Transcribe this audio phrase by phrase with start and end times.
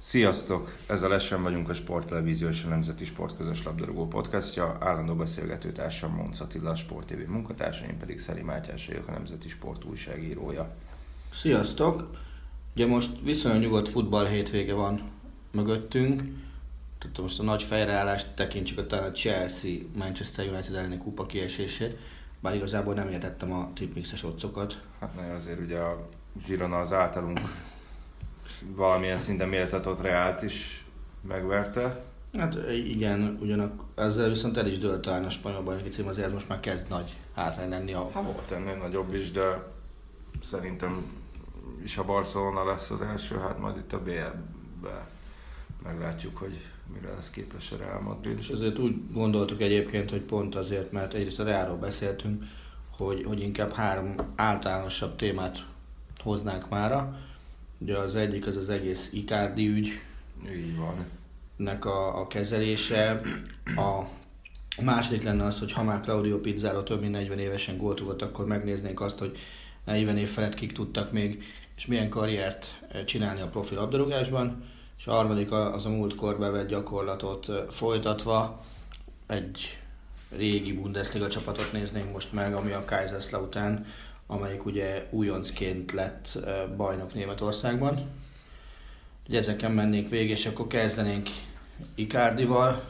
[0.00, 0.76] Sziasztok!
[0.86, 4.76] Ez a Lesen vagyunk a Sporttelevízió és a Nemzeti Sport közös labdarúgó podcastja.
[4.80, 9.10] Állandó beszélgető társam Monc Attila, a Sport TV munkatársa, én pedig Szeli Mátyás vagyok, a
[9.10, 10.74] Nemzeti Sport újságírója.
[11.32, 12.10] Sziasztok!
[12.74, 15.10] Ugye most viszonylag nyugodt futball hétvége van
[15.50, 16.22] mögöttünk.
[16.98, 21.98] Tehát most a nagy fejreállást tekintsük a talán a Chelsea Manchester United elleni kupa kiesését.
[22.40, 24.80] Bár igazából nem értettem a tipmixes otcokat.
[25.00, 26.08] Hát ne, azért ugye a
[26.46, 27.40] Girona az általunk
[28.74, 30.84] valamilyen szinten méltatott Reált is
[31.28, 32.04] megverte.
[32.38, 36.48] Hát igen, ugyanak ezzel viszont el is dőlt talán a spanyol bajnoki cím, azért most
[36.48, 38.10] már kezd nagy hátrány lenni a...
[38.14, 39.62] Hát volt ennél nagyobb is, de
[40.42, 41.04] szerintem
[41.82, 45.08] is a Barcelona lesz az első, hát majd itt a BL-be
[45.82, 46.60] meglátjuk, hogy
[46.92, 48.38] mire lesz képes a Real Madrid.
[48.38, 52.44] És azért úgy gondoltuk egyébként, hogy pont azért, mert egyrészt a Realról beszéltünk,
[52.90, 55.66] hogy, hogy inkább három általánosabb témát
[56.22, 57.18] hoznánk mára.
[57.78, 60.00] Ugye az egyik az az egész Icardi ügy,
[60.56, 61.06] Így van.
[61.56, 63.20] nek a, a kezelése.
[63.76, 64.02] A
[64.82, 68.46] második lenne az, hogy ha már Claudio Pizarro több mint 40 évesen gólt rúgott, akkor
[68.46, 69.38] megnéznénk azt, hogy
[69.84, 71.42] 40 év felett kik tudtak még,
[71.76, 74.64] és milyen karriert eh, csinálni a profi labdarúgásban.
[74.98, 78.64] És a harmadik az a múltkor bevett gyakorlatot eh, folytatva
[79.26, 79.78] egy
[80.36, 83.86] régi Bundesliga csapatot néznénk most meg, ami a Kaiserslautern,
[84.26, 86.38] amelyik ugye újoncként lett
[86.76, 88.10] bajnok Németországban.
[89.28, 91.28] Ugye ezeken mennénk végig, és akkor kezdenénk
[91.94, 92.84] Icardival,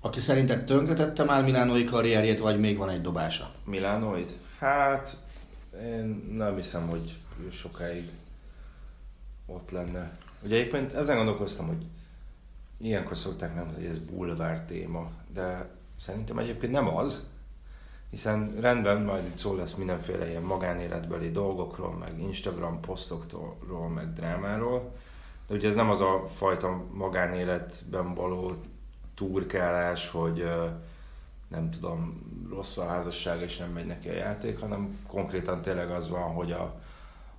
[0.00, 3.50] aki szerinted tönkretette már Milánói karrierjét, vagy még van egy dobása?
[3.64, 4.32] Milánóit?
[4.58, 5.16] Hát,
[5.82, 7.16] én nem hiszem, hogy
[7.50, 8.10] sokáig
[9.46, 10.18] ott lenne.
[10.42, 11.84] Ugye egyébként ezen gondolkoztam, hogy
[12.80, 15.68] ilyenkor szokták nem, hogy ez bulvár téma, de
[16.00, 17.26] szerintem egyébként nem az,
[18.10, 24.92] hiszen rendben majd itt szó lesz mindenféle ilyen magánéletbeli dolgokról, meg Instagram posztokról, meg drámáról,
[25.46, 28.52] de ugye ez nem az a fajta magánéletben való
[29.14, 30.44] turkálás, hogy
[31.48, 36.08] nem tudom, rossz a házasság és nem megy neki a játék, hanem konkrétan tényleg az
[36.08, 36.80] van, hogy a,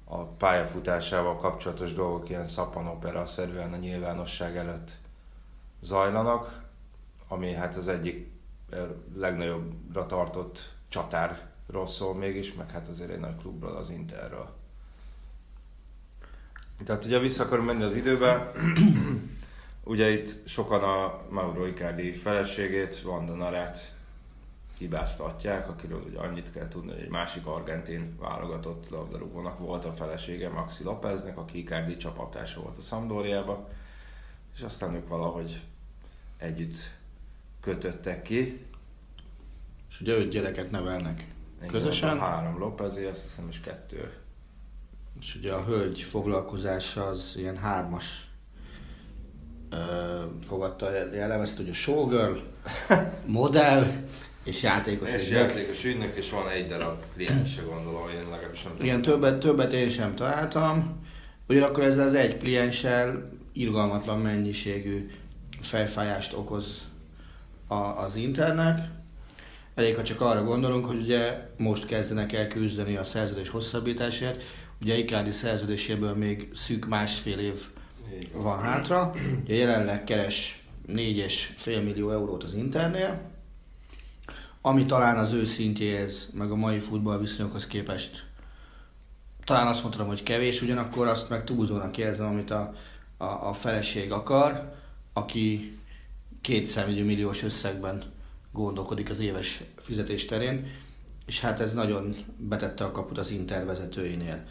[0.03, 4.97] a pályafutásával kapcsolatos dolgok ilyen szappanopera szerűen a nyilvánosság előtt
[5.81, 6.63] zajlanak,
[7.27, 8.31] ami hát az egyik
[9.15, 14.57] legnagyobbra tartott csatárról szól mégis, meg hát azért egy nagy klubról, az Interről.
[16.85, 18.51] Tehát ugye vissza akarunk menni az időbe,
[19.83, 23.93] ugye itt sokan a Mauro Icardi feleségét, Vanda Narát
[24.77, 30.49] hibáztatják, akiről ugye annyit kell tudni, hogy egy másik argentin válogatott labdarúgónak volt a felesége
[30.49, 33.69] Maxi Lópeznek, aki Icardi csapatása volt a Sampdoriába,
[34.55, 35.61] és aztán ők valahogy
[36.37, 36.98] együtt
[37.61, 38.65] kötöttek ki.
[39.89, 41.27] És ugye öt gyereket nevelnek
[41.57, 44.11] Igen, közösen, Három Lópezé, azt hiszem, és kettő.
[45.19, 48.29] és ugye a hölgy foglalkozása az ilyen hármas
[49.69, 52.37] ö, fogadta el jellemet, hogy a showgirl,
[53.25, 53.85] modell
[54.43, 55.13] és játékos.
[55.13, 55.39] És ügynök.
[55.39, 58.87] játékos ügynök, és van egy darab kliense, gondolom, én legalábbis nem tudom.
[58.87, 61.03] Igen, többet, többet én sem találtam.
[61.47, 65.09] Ugyanakkor ezzel az egy klienssel irgalmatlan mennyiségű
[65.61, 66.88] fejfájást okoz
[67.69, 68.89] a, az internek.
[69.75, 74.43] Elég, ha csak arra gondolunk, hogy ugye most kezdenek el küzdeni a szerződés hosszabbításért.
[74.81, 77.59] Ugye Icardi szerződéséből még szűk másfél év
[78.33, 79.11] van hátra.
[79.43, 83.21] Ugye jelenleg keres 4,5 millió eurót az Internél,
[84.61, 88.27] ami talán az ő szintjéhez, meg a mai futballviszonyokhoz képest
[89.49, 92.73] talán azt mondtam, hogy kevés, ugyanakkor azt meg túlzónak érzem, amit a,
[93.17, 94.73] a, a feleség akar,
[95.13, 95.77] aki
[96.41, 98.03] két milliós összegben
[98.51, 100.67] gondolkodik az éves fizetés terén,
[101.25, 104.43] és hát ez nagyon betette a kaput az Inter vezetőinél.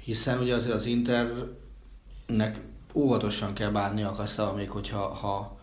[0.00, 2.60] Hiszen ugye azért az Internek
[2.94, 5.60] óvatosan kell bánni a kasszával, még hogyha ha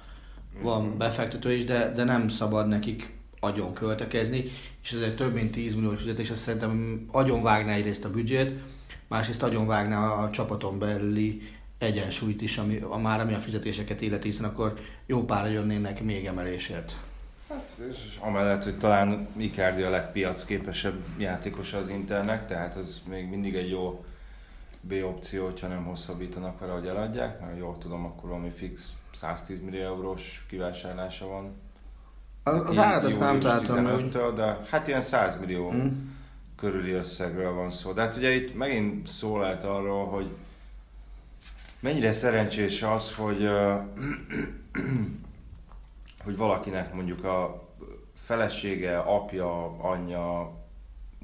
[0.62, 4.52] van befektető is, de, de nem szabad nekik agyon költekezni,
[4.84, 8.52] és ez egy több mint 10 milliós fizetés, azt szerintem agyon vágná egyrészt a büdzsét,
[9.08, 11.42] másrészt agyon vágná a csapaton belüli
[11.80, 14.74] egyensúlyt is, ami, a már ami a fizetéseket illeti, hiszen akkor
[15.06, 16.96] jó pár jönnének még emelésért.
[17.50, 23.56] Hát, és amellett, hogy talán Icardi a legpiacképesebb játékos az Internek, tehát ez még mindig
[23.56, 24.04] egy jó
[24.82, 29.62] B opció, hogyha nem hosszabbítanak vele, hogy eladják, mert jól tudom, akkor valami fix 110
[29.62, 31.54] millió eurós kivásárlása van.
[32.44, 34.10] Az, az árat azt nem találtam meg.
[34.10, 35.88] De hát ilyen 100 millió mm.
[36.56, 37.92] körüli összegről van szó.
[37.92, 40.32] De hát ugye itt megint szó lehet arról, hogy
[41.80, 43.50] mennyire szerencsés az, hogy,
[46.26, 47.68] hogy valakinek mondjuk a
[48.14, 50.58] felesége, apja, anyja,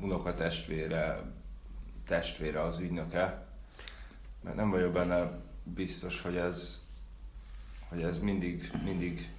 [0.02, 1.22] unokatestvére,
[2.08, 3.46] testvére az ügynöke,
[4.44, 5.32] mert nem vagyok benne
[5.64, 6.80] biztos, hogy ez,
[7.90, 9.30] hogy ez mindig, mindig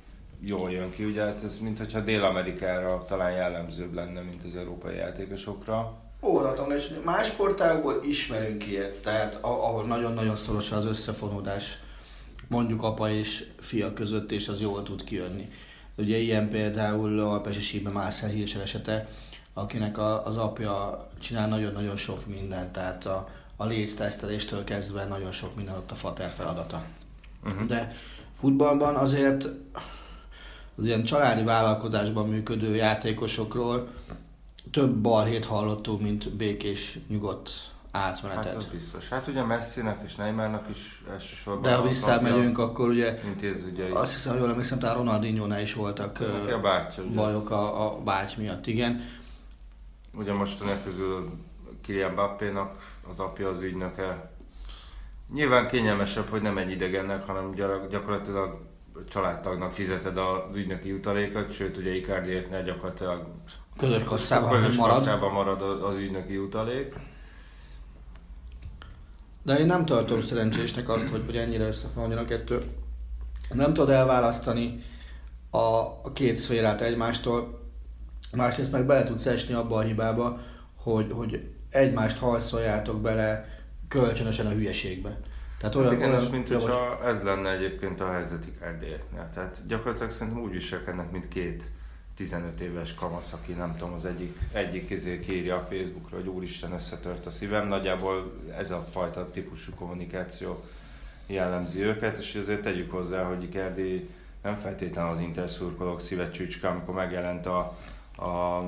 [0.41, 1.05] jól jön ki.
[1.05, 6.06] Ugye hát ez mintha Dél-Amerikára talán jellemzőbb lenne, mint az európai játékosokra.
[6.23, 11.79] Óratom, és más sportágból ismerünk ilyet, tehát ahol nagyon-nagyon szoros az összefonódás
[12.49, 15.51] mondjuk apa és fia között, és az jól tud kijönni.
[15.97, 19.09] Ugye ilyen például a Pesisíben Marcel Hirsel esete,
[19.55, 25.57] akinek a, az apja csinál nagyon-nagyon sok mindent, tehát a, a lécteszteléstől kezdve nagyon sok
[25.57, 26.85] minden ott a fater feladata.
[27.45, 27.67] Uh-huh.
[27.67, 27.97] De
[28.41, 29.49] futballban azért
[30.77, 33.89] az ilyen családi vállalkozásban működő játékosokról
[34.71, 37.51] több balhét hallottunk, mint békés, nyugodt
[37.91, 38.45] átmenetet.
[38.45, 39.09] Hát az biztos.
[39.09, 41.63] Hát ugye Messinek és Neymarnak is elsősorban...
[41.63, 43.21] De ha visszamegyünk, akkor ugye...
[43.25, 43.91] Intézügyei.
[43.91, 46.21] Azt hiszem, hogy jól emlékszem, talán Ronaldinho-nál is voltak
[46.53, 47.15] a bátyja, ugye?
[47.15, 49.05] bajok a, a báty miatt, igen.
[50.15, 51.31] Ugye most a közül
[51.83, 54.31] Kylian Mbappé-nak az apja az ügynöke.
[55.35, 57.55] Nyilván kényelmesebb, hogy nem egy idegennek, hanem
[57.91, 58.61] gyakorlatilag
[59.09, 63.27] családtagnak fizeted az ügynöki jutalékot, sőt ugye Icardiéknél gyakorlatilag
[63.77, 64.97] közös kasszában, közös marad.
[64.97, 66.95] kasszában marad az ügynöki jutalék.
[69.43, 72.63] De én nem tartom szerencsésnek azt, hogy, hogy ennyire összefonjon a kettő.
[73.53, 74.83] Nem tudod elválasztani
[75.51, 75.59] a,
[76.03, 77.61] a két szférát egymástól,
[78.33, 80.41] másrészt meg bele tudsz esni abba a hibába,
[80.77, 83.49] hogy, hogy egymást hajszoljátok bele
[83.89, 85.21] kölcsönösen a hülyeségbe.
[85.59, 86.65] Tehát olyan, hát igen, olyan, mint javas...
[86.65, 89.29] hogyha ez lenne egyébként a helyzeti kárdéknél.
[89.35, 91.71] Tehát gyakorlatilag szerintem úgy viselkednek, mint két
[92.17, 96.73] 15 éves kamasz, aki nem tudom, az egyik, egyik izé kírja a Facebookra, hogy úristen
[96.73, 97.69] összetört a szívem.
[97.69, 100.65] Nagyjából ez a fajta típusú kommunikáció
[101.27, 104.09] jellemzi őket, és ezért tegyük hozzá, hogy Ikerdi
[104.43, 107.59] nem feltétlenül az interszurkolók szívecsücske, amikor megjelent a,
[108.17, 108.63] a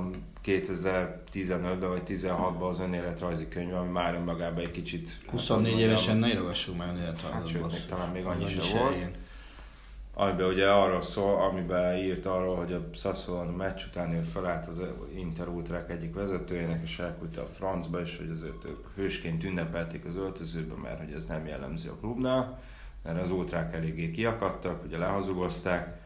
[0.45, 5.19] 2015-ben vagy 16-ban az önéletrajzi könyv, ami már önmagában egy kicsit...
[5.27, 7.33] 24 hát, évesen ne írogassunk már önéletrajzot.
[7.33, 8.97] Hát sőt, még talán még annyi sem volt.
[8.97, 9.13] Ilyen
[10.21, 14.81] amiben ugye arról szól, amiben írt arról, hogy a Sassuolo meccs után ő felállt az
[15.17, 20.17] Inter Ultrák egyik vezetőjének, és elküldte a francba, és hogy azért ők hősként ünnepelték az
[20.17, 22.61] öltözőbe, mert hogy ez nem jellemző a klubnál,
[23.03, 26.01] mert az ultrák eléggé kiakadtak, ugye lehazugozták,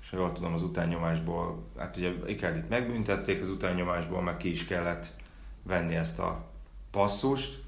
[0.00, 5.12] és jól tudom, az utánnyomásból, hát ugye Ikerit megbüntették, az utánnyomásból meg ki is kellett
[5.62, 6.44] venni ezt a
[6.90, 7.62] passzust,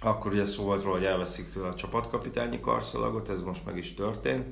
[0.00, 3.94] akkor ugye szó volt róla, hogy elveszik tőle a csapatkapitányi karszalagot, ez most meg is
[3.94, 4.46] történt.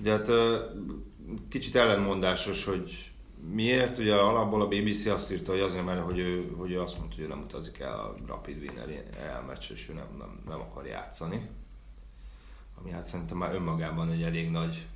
[0.00, 0.30] Ugye hát
[1.48, 3.12] kicsit ellenmondásos, hogy
[3.50, 6.98] miért, ugye alapból a BBC azt írta, hogy azért, mert hogy ő, hogy ő azt
[6.98, 10.60] mondta, hogy ő nem utazik el a Rapid Winner elmeccs, és ő nem, nem, nem
[10.60, 11.48] akar játszani.
[12.80, 14.86] Ami hát szerintem már önmagában egy elég nagy,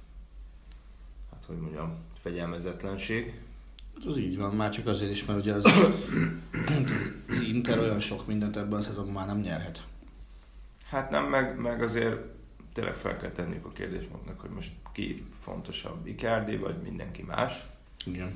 [1.30, 3.40] hát hogy mondjam, fegyelmezetlenség.
[3.98, 5.64] Hát az így van, már csak azért is, mert ugye az,
[7.28, 9.82] az Inter olyan sok mindent ebben a szezonban már nem nyerhet.
[10.88, 12.16] Hát nem, meg, meg azért
[12.72, 17.66] tényleg fel kell tennünk a kérdést magnak, hogy most ki fontosabb, Icardi vagy mindenki más.
[18.04, 18.34] Igen.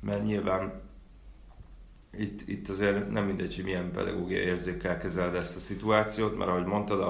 [0.00, 0.80] Mert nyilván
[2.16, 6.64] itt, itt azért nem mindegy, hogy milyen pedagógiai érzékkel kezeled ezt a szituációt, mert ahogy
[6.64, 7.00] mondtad,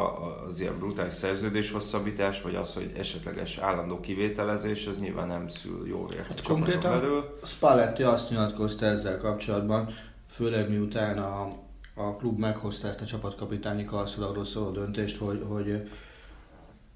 [0.46, 5.86] az ilyen brutális szerződés hosszabbítás, vagy az, hogy esetleges állandó kivételezés, az nyilván nem szül
[5.88, 7.38] jó vért hát konkrétan belül.
[7.44, 9.94] Spalletti azt nyilatkozta ezzel kapcsolatban,
[10.30, 11.52] főleg miután a,
[11.94, 15.88] a klub meghozta ezt a csapatkapitányi karszalagról szóló döntést, hogy, hogy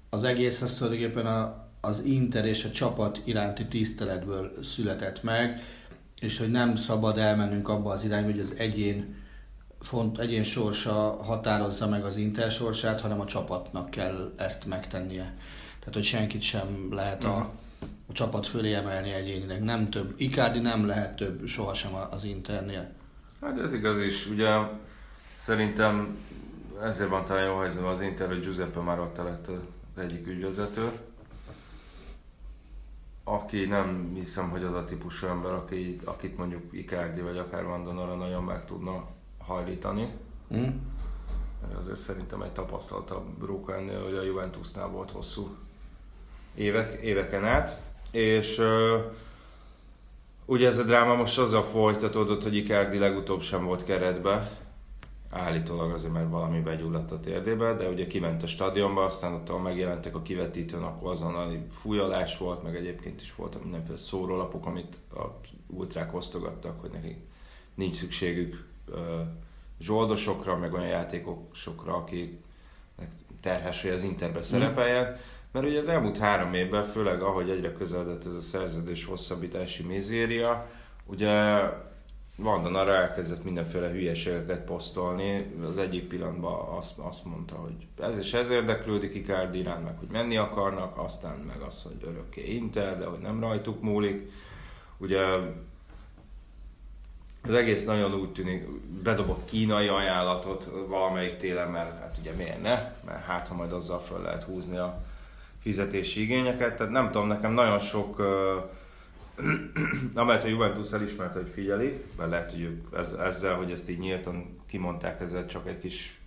[0.09, 5.61] az egész az tulajdonképpen a, az Inter és a csapat iránti tiszteletből született meg,
[6.23, 9.15] és hogy nem szabad elmennünk abba az irányba, hogy az egyén,
[9.79, 15.33] font, egyén sorsa határozza meg az Inter sorsát, hanem a csapatnak kell ezt megtennie.
[15.79, 17.37] Tehát, hogy senkit sem lehet a,
[18.07, 19.63] a csapat fölé emelni egyénileg.
[19.63, 20.13] Nem több.
[20.17, 22.89] Icardi nem lehet több sohasem az Internél.
[23.41, 24.27] Hát ez igaz is.
[24.27, 24.49] Ugye
[25.35, 26.17] szerintem
[26.83, 30.91] ezért van talán jó helyzetben az Inter, hogy Giuseppe már ott lett az egyik ügyvezető
[33.23, 38.15] aki nem hiszem, hogy az a típusú ember, aki, akit mondjuk Icardi vagy akár Vandonara
[38.15, 40.07] nagyon meg tudna hajlítani.
[40.49, 40.69] Hm?
[41.79, 45.55] Azért szerintem egy tapasztaltabb róka ennél, hogy a Juventusnál volt hosszú
[46.55, 47.81] évek, éveken át.
[48.11, 49.01] És uh,
[50.45, 54.62] ugye ez a dráma most azzal folytatódott, hogy Icardi legutóbb sem volt keretbe,
[55.33, 60.15] állítólag azért, mert valami begyulladt a térdébe, de ugye kiment a stadionba, aztán ott megjelentek
[60.15, 65.21] a kivetítőn, akkor azonnali fújalás volt, meg egyébként is voltak mindenféle szórólapok, amit a
[65.67, 67.17] ultrák osztogattak, hogy nekik
[67.73, 68.65] nincs szükségük
[69.79, 72.41] zsoldosokra, meg olyan játékosokra, akik
[73.41, 75.17] terhes, hogy az Interbe szerepeljen.
[75.51, 80.69] Mert ugye az elmúlt három évben, főleg ahogy egyre közeledett ez a szerződés hosszabbítási mizéria,
[81.05, 81.29] ugye
[82.35, 85.53] Vanden arra elkezdett mindenféle hülyeségeket posztolni.
[85.67, 90.07] Az egyik pillanatban azt, azt mondta, hogy ez és ez érdeklődik Icardi irán, meg hogy
[90.11, 94.31] menni akarnak, aztán meg az, hogy örökké Inter, de hogy nem rajtuk múlik.
[94.97, 95.19] Ugye
[97.47, 98.67] az egész nagyon úgy tűnik,
[99.03, 103.99] bedobott kínai ajánlatot valamelyik télen, mert hát ugye miért ne, mert hát ha majd azzal
[103.99, 105.03] föl lehet húzni a
[105.59, 106.77] fizetési igényeket.
[106.77, 108.25] Tehát nem tudom, nekem nagyon sok uh,
[110.15, 113.99] amelyet a Juventus elismerte, hogy figyeli, mert lehet, hogy ők ez, ezzel, hogy ezt így
[113.99, 116.19] nyíltan kimondták, ezzel csak egy kis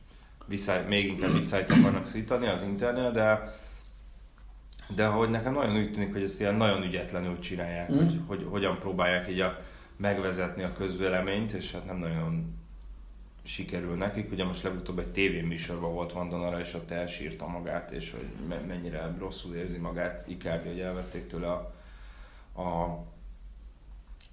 [0.46, 3.54] viszály, még inkább visszájt akarnak szítani az internet, de
[4.94, 7.96] de hogy nekem nagyon úgy tűnik, hogy ezt ilyen nagyon ügyetlenül csinálják, mm.
[7.96, 9.58] hogy, hogy hogyan próbálják így a,
[9.96, 12.54] megvezetni a közvéleményt, és hát nem nagyon
[13.42, 14.32] sikerül nekik.
[14.32, 19.54] Ugye most legutóbb egy tévéműsorban volt Vandonara, és ott elsírta magát, és hogy mennyire rosszul
[19.54, 21.74] érzi magát Icardi, hogy elvették tőle a,
[22.56, 23.04] a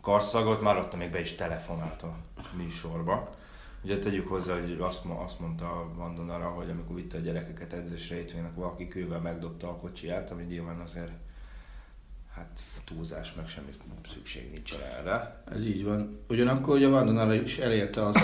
[0.02, 2.16] karszagot, már ott még be is telefonált a
[2.56, 3.30] műsorba.
[3.84, 8.56] Ugye tegyük hozzá, hogy azt, azt mondta Vandonara, hogy amikor vitte a gyerekeket edzésre hétvégének,
[8.56, 11.12] valaki kővel megdobta a kocsiját, ami nyilván azért
[12.36, 13.72] hát túlzás, meg semmi
[14.08, 15.44] szükség nincs erre.
[15.52, 16.20] Ez így van.
[16.30, 18.18] Ugyanakkor ugye Vandanara is elérte azt,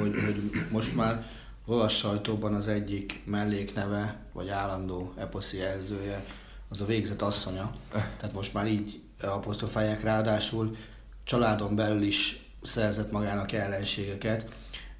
[0.00, 1.24] hogy, hogy most már
[1.66, 6.24] olasz sajtóban az egyik mellékneve, vagy állandó eposzi jelzője,
[6.68, 7.74] az a végzett asszonya.
[7.90, 10.76] Tehát most már így apostrofálják ráadásul
[11.24, 14.50] családon belül is szerzett magának ellenségeket,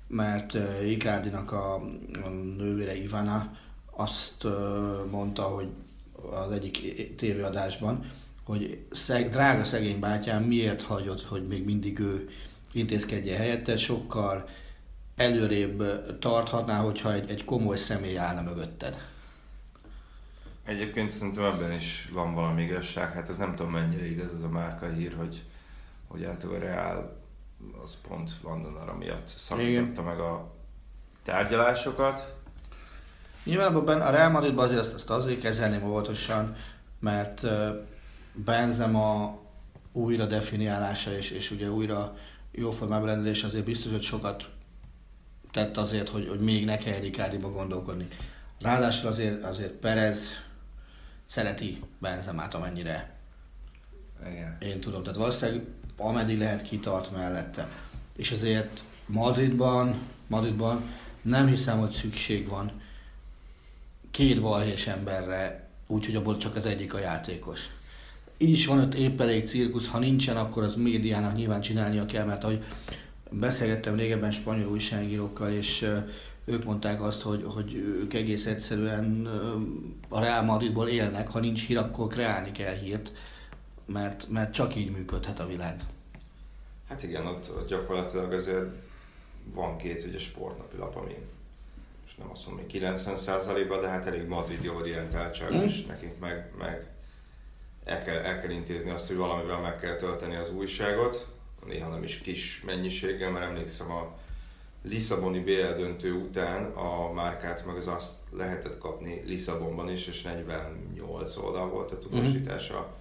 [0.07, 1.83] mert Icardinak a,
[2.57, 3.57] nővére Ivana
[3.91, 4.47] azt
[5.11, 5.69] mondta, hogy
[6.31, 8.11] az egyik tévéadásban,
[8.45, 12.29] hogy szeg, drága szegény bátyám miért hagyott, hogy még mindig ő
[12.73, 14.49] intézkedje helyette, sokkal
[15.17, 15.83] előrébb
[16.19, 18.97] tarthatná, hogyha egy, egy komoly személy állna mögötted.
[20.65, 24.49] Egyébként szerintem ebben is van valami igazság, hát ez nem tudom mennyire igaz ez a
[24.49, 25.43] márka hír, hogy,
[26.07, 27.21] hogy általában a Real
[27.83, 30.53] az pont Vandonara miatt szakította meg a
[31.23, 32.35] tárgyalásokat.
[33.45, 36.57] Nyilván a Real Madridban azért azt, azt azért kezelném óvatosan,
[36.99, 37.47] mert
[38.33, 39.39] Benzema
[39.93, 42.17] újra definiálása és, és ugye újra
[42.51, 44.51] jó formában rendelés azért biztos, hogy sokat
[45.51, 48.09] tett azért, hogy, hogy még ne kell Ricardiba gondolkodni.
[48.61, 50.29] Ráadásul azért, azért Perez
[51.33, 53.15] szereti Benzemát, amennyire
[54.31, 54.57] Igen.
[54.61, 55.03] én tudom.
[55.03, 55.65] Tehát valószínűleg
[55.97, 57.69] ameddig lehet kitart mellette.
[58.17, 60.91] És azért Madridban, Madridban
[61.23, 62.73] nem hiszem, hogy szükség van
[64.11, 67.71] két balhés emberre, úgyhogy abból csak az egyik a játékos
[68.43, 72.25] így is van ott épp elég cirkusz, ha nincsen, akkor az médiának nyilván csinálnia kell,
[72.25, 72.65] mert ahogy
[73.31, 75.89] beszélgettem régebben spanyol újságírókkal, és
[76.45, 79.27] ők mondták azt, hogy, hogy ők egész egyszerűen
[80.09, 83.13] a Real Madridból élnek, ha nincs hír, akkor kreálni kell hírt,
[83.87, 85.81] mert, mert csak így működhet a világ.
[86.89, 88.75] Hát igen, ott, gyakorlatilag azért
[89.45, 91.17] van két ugye sportnapilap, ami
[92.07, 95.61] és nem azt mondom, hogy 90%-ban, de hát elég madridi orientáltság, mm.
[95.61, 96.87] és nekik meg, meg
[97.85, 101.27] el kell, el kell intézni azt, hogy valamivel meg kell tölteni az újságot,
[101.67, 104.19] néha nem is kis mennyiséggel, mert emlékszem a
[104.83, 111.37] Lisszaboni BL döntő után a márkát meg az azt lehetett kapni Lisszabonban is, és 48
[111.37, 112.97] oldal volt a tudósítása a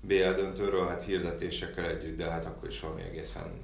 [0.00, 3.60] BL döntőről, hát hirdetésekkel együtt, de hát akkor is valami egészen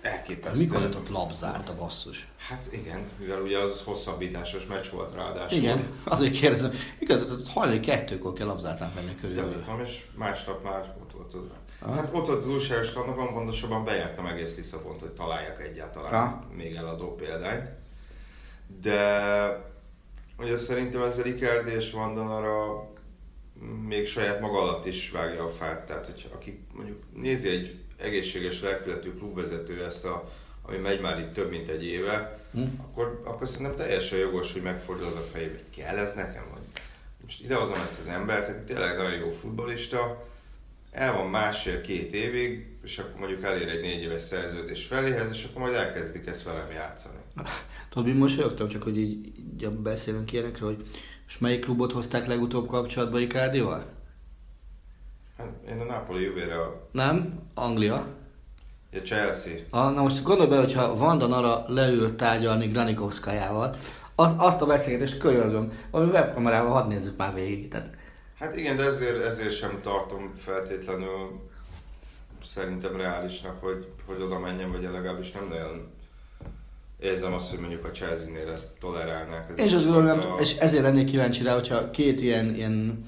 [0.00, 0.58] elképesztő.
[0.58, 2.28] Mikor lett ott labzárt a basszus?
[2.36, 5.58] Hát igen, mivel ugye az hosszabbításos meccs volt ráadásul.
[5.58, 9.62] Igen, azért kérdezem, mikor hajnali kettőkor kell labzártnak lenni körülbelül.
[9.62, 11.40] tudom, és másnap már ott volt az
[11.80, 11.94] Ah.
[11.94, 16.56] Hát ott volt az újságos tanokon, pontosabban bejártam egész Lisszabont, hogy találjak egyáltalán ah.
[16.56, 17.68] még eladó példányt.
[18.80, 19.66] De
[20.38, 22.90] ugye szerintem ezzel Icardi és arra
[23.86, 25.86] még saját maga alatt is vágja a fát.
[25.86, 30.32] Tehát, hogy aki mondjuk nézi egy egészséges lelkületű klubvezető ezt a
[30.68, 32.62] ami megy már itt több mint egy éve, hm?
[32.80, 36.82] akkor, akkor szerintem teljesen jogos, hogy megfordul az a fejébe, hogy kell ez nekem, vagy
[37.22, 40.26] most idehozom ezt az embert, aki tényleg nagyon jó futbolista,
[40.90, 45.62] el van másfél-két évig, és akkor mondjuk elér egy négy éves szerződés feléhez, és akkor
[45.62, 47.18] majd elkezdik ezt velem játszani.
[47.88, 50.86] Tudod, mi mosolyogtam, csak hogy így, így beszélünk ilyenekről, hogy
[51.28, 53.86] és melyik klubot hozták legutóbb kapcsolatba Icardival?
[55.38, 57.40] Hát én a Napoli jövőre a, Nem?
[57.54, 58.06] Anglia.
[58.92, 59.52] a Chelsea.
[59.70, 63.76] A, na most gondolj be, hogyha Vanda Nara leül tárgyalni Granikovszkajával,
[64.14, 67.68] az, azt a beszélgetést kölyörgöm, ami webkamerával hadd nézzük már végig.
[67.68, 67.90] Tehát,
[68.38, 71.48] Hát igen, de ezért, ezért sem tartom feltétlenül
[72.44, 75.90] szerintem reálisnak, hogy, hogy oda menjen, vagy legalábbis nem nagyon
[76.98, 79.58] érzem azt, hogy mondjuk a Chelsea-nél ezt tolerálnák.
[79.58, 83.06] én is azt gondolom, nem, és ezért lennék kíváncsi rá, hogyha két ilyen, ilyen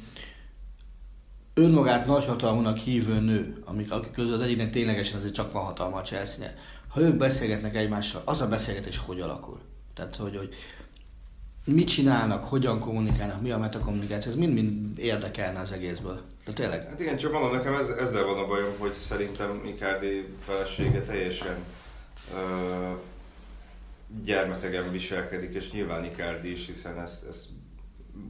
[1.55, 6.03] önmagát nagyhatalmúnak hívő nő, amik, akik közül az egyiknek ténylegesen azért csak van hatalma a
[6.03, 6.47] chelsea
[6.89, 9.61] ha ők beszélgetnek egymással, az a beszélgetés hogy alakul?
[9.95, 10.55] Tehát, hogy, hogy
[11.75, 16.21] mit csinálnak, hogyan kommunikálnak, mi a metakommunikáció, ez mind-mind érdekelne az egészből.
[16.45, 16.89] De tényleg.
[16.89, 21.57] Hát igen, csak mondom, nekem ez, ezzel van a bajom, hogy szerintem Icardi felesége teljesen
[22.35, 22.91] ö,
[24.25, 27.47] gyermetegen viselkedik, és nyilván Icardi is, hiszen ezt, ezt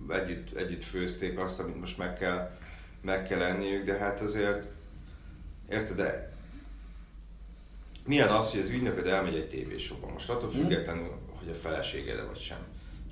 [0.09, 2.50] együtt, együtt főzték azt, amit most meg kell,
[3.02, 4.68] meg kell enniük, de hát azért,
[5.70, 6.32] érted, de
[8.06, 12.40] milyen az, hogy az ügynököd elmegy egy tévésóba, most attól függetlenül, hogy a feleségede vagy
[12.40, 12.59] sem.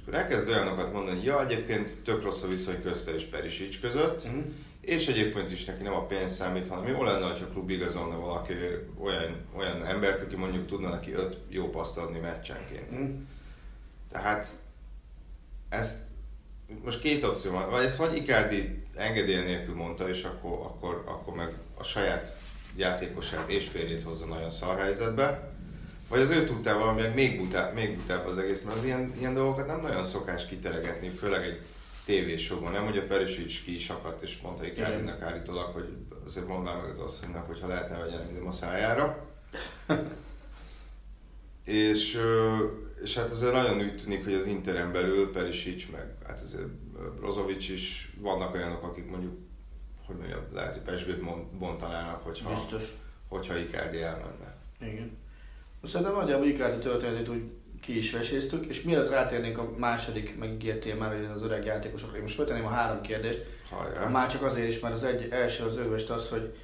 [0.08, 4.38] Akkor elkezd olyanokat mondani, ja, egyébként tök rossz a viszony közte és Perisic között, Mhm.
[4.80, 8.52] és egyébként is neki nem a pénz számít, hanem jó lenne, a klub igazolna valaki
[9.00, 12.90] olyan, olyan embert, aki mondjuk tudna neki öt jó paszt adni meccsenként.
[12.90, 13.10] Mhm.
[14.10, 14.46] Tehát
[15.68, 16.04] ezt
[16.84, 21.34] most két opció van, vagy ezt vagy Icardi engedélye nélkül mondta, és akkor, akkor, akkor
[21.34, 22.36] meg a saját
[22.76, 25.47] játékosát és férjét hozza nagyon szar helyzetbe,
[26.08, 29.12] vagy az ő tudtával, ami meg még, butább, még butább az egész, mert az ilyen,
[29.18, 31.60] ilyen dolgokat nem nagyon szokás kiteregetni, főleg egy
[32.04, 32.86] tévésóban, nem?
[32.86, 37.46] Ugye Perisic ki is akadt, és mondta Icardinak állítólag, hogy azért mondd meg az asszonynak,
[37.46, 39.26] hogy ha lehetne vegyen a szájára.
[41.64, 42.20] és,
[43.02, 46.68] és hát azért nagyon úgy tűnik, hogy az Interen belül Perisic, meg hát azért
[47.20, 49.38] Brozovic is, vannak olyanok, akik mondjuk,
[50.06, 51.22] hogy mondjam, lehet, hogy pesgőt
[51.58, 52.92] bontanának, hogyha, Biztos.
[53.28, 54.56] hogyha Icardi elmenne.
[54.80, 55.16] Igen.
[55.84, 57.42] Szerintem nagyjából Icardi történetét úgy
[57.80, 62.22] ki is veséztük, és mielőtt rátérnénk a második megígértél már hogy az öreg játékosokra, én
[62.22, 64.08] most feltenném a három kérdést, Hajrá!
[64.08, 66.56] már csak azért is, mert az egy, első az örvest az, hogy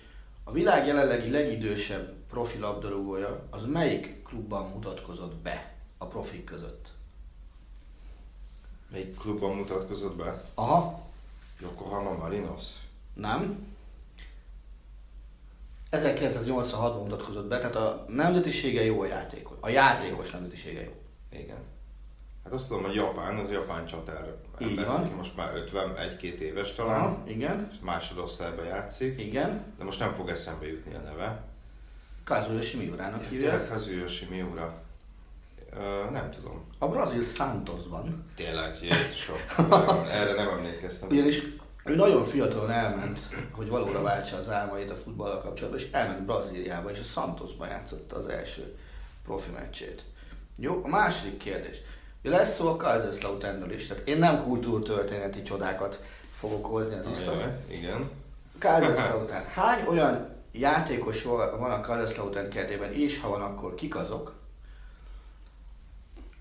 [0.44, 6.88] a világ jelenlegi legidősebb profi labdarúgója, az melyik klubban mutatkozott be a profik között?
[8.90, 10.44] Melyik klubban mutatkozott be?
[10.54, 11.02] Aha,
[11.60, 12.62] Yokohama Marinos?
[13.14, 13.73] nem.
[15.94, 19.56] 1986-ban mutatkozott be, tehát a nemzetisége jó a játékos.
[19.60, 20.92] A játékos nemzetisége jó.
[21.40, 21.56] Igen.
[22.44, 25.00] Hát azt tudom, hogy Japán, az japán csatár Így ember, van.
[25.00, 29.64] aki most már 51-2 éves talán, Aha, igen, és másodosztályban játszik, igen.
[29.78, 31.42] de most nem fog eszembe jutni a neve.
[32.24, 33.68] Kazuyoshi Miurának hívják.
[33.68, 34.82] Kazuyoshi Miura?
[35.76, 36.64] Ö, nem tudom.
[36.78, 38.24] A brazil Santosban.
[38.36, 39.36] Tényleg, Jézusom.
[40.08, 41.08] Erre nem emlékeztem.
[41.08, 41.42] Ugyanis
[41.84, 43.20] ő nagyon fiatalon elment,
[43.52, 48.16] hogy valóra váltsa az álmait a futballal kapcsolatban, és elment Brazíliába, és a Santosban játszotta
[48.16, 48.76] az első
[49.24, 50.04] profi meccsét.
[50.56, 51.80] Jó, a második kérdés.
[52.22, 57.22] Lesz szó a Kaiserslauternről is, tehát én nem kultúrtörténeti csodákat fogok hozni az.
[57.28, 58.10] Ajaj, Igen.
[58.58, 59.44] Kaiserslautern.
[59.44, 64.34] Hány olyan játékos van a Kaiserslautern kertében, és ha van, akkor kik azok,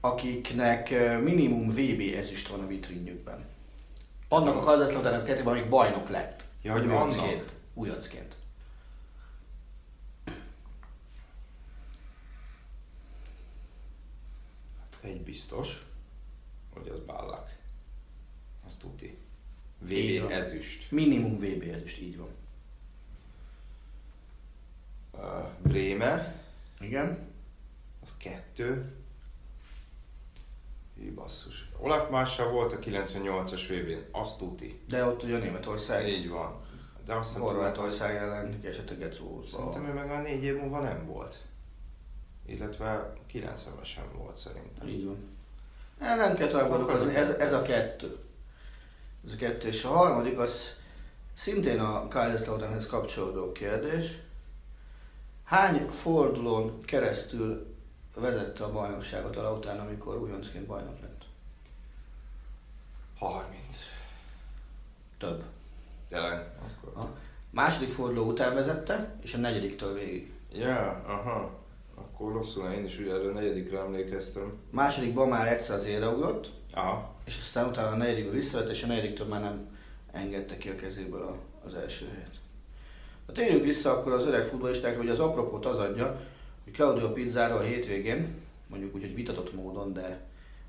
[0.01, 0.89] akiknek
[1.21, 3.52] minimum VB ezüst van a vitrínjükben?
[4.33, 6.45] Annak a Kaiserslautern kertében, amik bajnok lett.
[6.61, 7.53] Ja, hogy újoncként.
[7.73, 8.35] Újoncként.
[15.01, 15.85] Egy biztos,
[16.73, 17.55] hogy az Ballak.
[18.65, 19.17] Az tuti.
[19.79, 20.91] VB ezüst.
[20.91, 22.29] Minimum VB ezüst, így van.
[25.11, 26.43] Uh, Bréme,
[26.79, 27.27] Igen.
[28.01, 28.95] az kettő.
[30.97, 31.69] Hű, basszus.
[31.79, 34.81] Olaf Marsa volt a 98-as VB-n, azt tuti.
[34.87, 36.61] De ott ugye Németország, Így van.
[37.05, 39.57] De azt nem Horvátország ellen esetleg Gecózva.
[39.57, 41.39] Szerintem ő meg már négy év múlva nem volt.
[42.45, 44.87] Illetve 90-ben sem volt szerintem.
[44.87, 45.17] Így van.
[45.99, 48.17] El nem kell tovább gondolkozni, ez, ez a kettő.
[49.25, 49.67] Ez a kettő.
[49.67, 50.75] És a harmadik az
[51.33, 54.17] szintén a Kaiserslauternhez kapcsolódó kérdés.
[55.43, 57.72] Hány fordulón keresztül
[58.21, 61.21] vezette a bajnokságot a Lautern, amikor újoncként bajnok lett?
[63.17, 63.83] 30.
[65.17, 65.43] Több.
[66.09, 66.49] Tényleg?
[66.59, 67.03] Akkor...
[67.03, 67.17] A
[67.49, 70.33] második forduló után vezette, és a negyediktől végig.
[70.51, 71.61] Ja, aha.
[71.95, 74.57] Akkor rosszul, én is ugye erre a negyedikre emlékeztem.
[74.69, 77.13] Másodikban már egyszer az élre ugrott, Aha.
[77.25, 79.77] és aztán utána a negyedikből visszavett, és a negyediktől már nem
[80.11, 82.39] engedte ki a kezéből a, az első helyet.
[83.25, 86.21] Ha térjünk vissza akkor az öreg futballistákra, hogy az apropót az adja,
[86.71, 88.35] Claudio Pizarro a hétvégén,
[88.67, 90.21] mondjuk úgy, hogy vitatott módon, de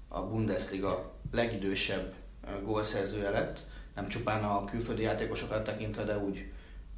[0.09, 2.15] a Bundesliga legidősebb
[2.63, 6.51] gólszerzője lett, nem csupán a külföldi játékosokat tekintve, de úgy,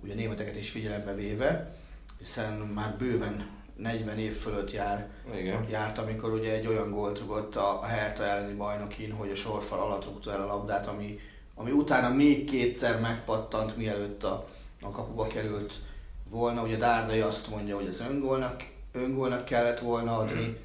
[0.03, 1.77] úgy a németeket is figyelembe véve,
[2.19, 5.69] hiszen már bőven 40 év fölött jár, Igen.
[5.69, 10.05] járt, amikor ugye egy olyan gólt rugott a, Hertha elleni bajnokin, hogy a sorfal alatt
[10.05, 11.19] rúgta el a labdát, ami,
[11.55, 14.49] ami utána még kétszer megpattant, mielőtt a,
[14.81, 15.75] a kapuba került
[16.31, 16.63] volna.
[16.63, 18.65] Ugye Dárdai azt mondja, hogy ez öngólnak,
[18.97, 20.57] öngólnak kellett volna adni,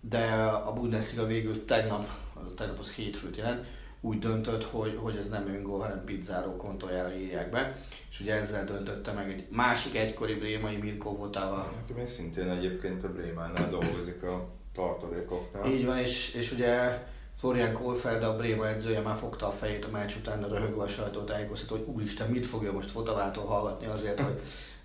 [0.00, 0.24] de
[0.64, 2.08] a Bundesliga végül tegnap,
[2.56, 3.66] tegnap az hétfőt jelent,
[4.00, 7.76] úgy döntött, hogy, hogy ez nem öngól, hanem Pizzáró kontójára írják be,
[8.10, 11.72] és ugye ezzel döntötte meg egy másik egykori brémai Mirko Votával.
[11.82, 15.66] Aki még szintén egyébként a Brémánál dolgozik a tartalékoknál.
[15.66, 17.02] Így van, és, és ugye
[17.36, 21.76] Florian Kohlfeld, a Bréma edzője már fogta a fejét a meccs után, röhögve a sajtótájékoztató,
[21.76, 24.40] hogy úristen, mit fogja most Fotavától hallgatni azért, hogy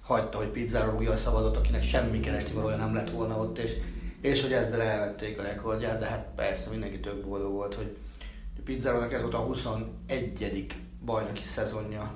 [0.09, 3.75] hagyta, hogy pizzára rúgja a szabadot, akinek semmi keresti valója nem lett volna ott, és,
[4.21, 7.95] és hogy ezzel elvették a rekordját, de hát persze mindenki több boldog volt, hogy
[8.63, 10.75] Pizzárónak ez volt a 21.
[11.05, 12.13] bajnoki szezonja,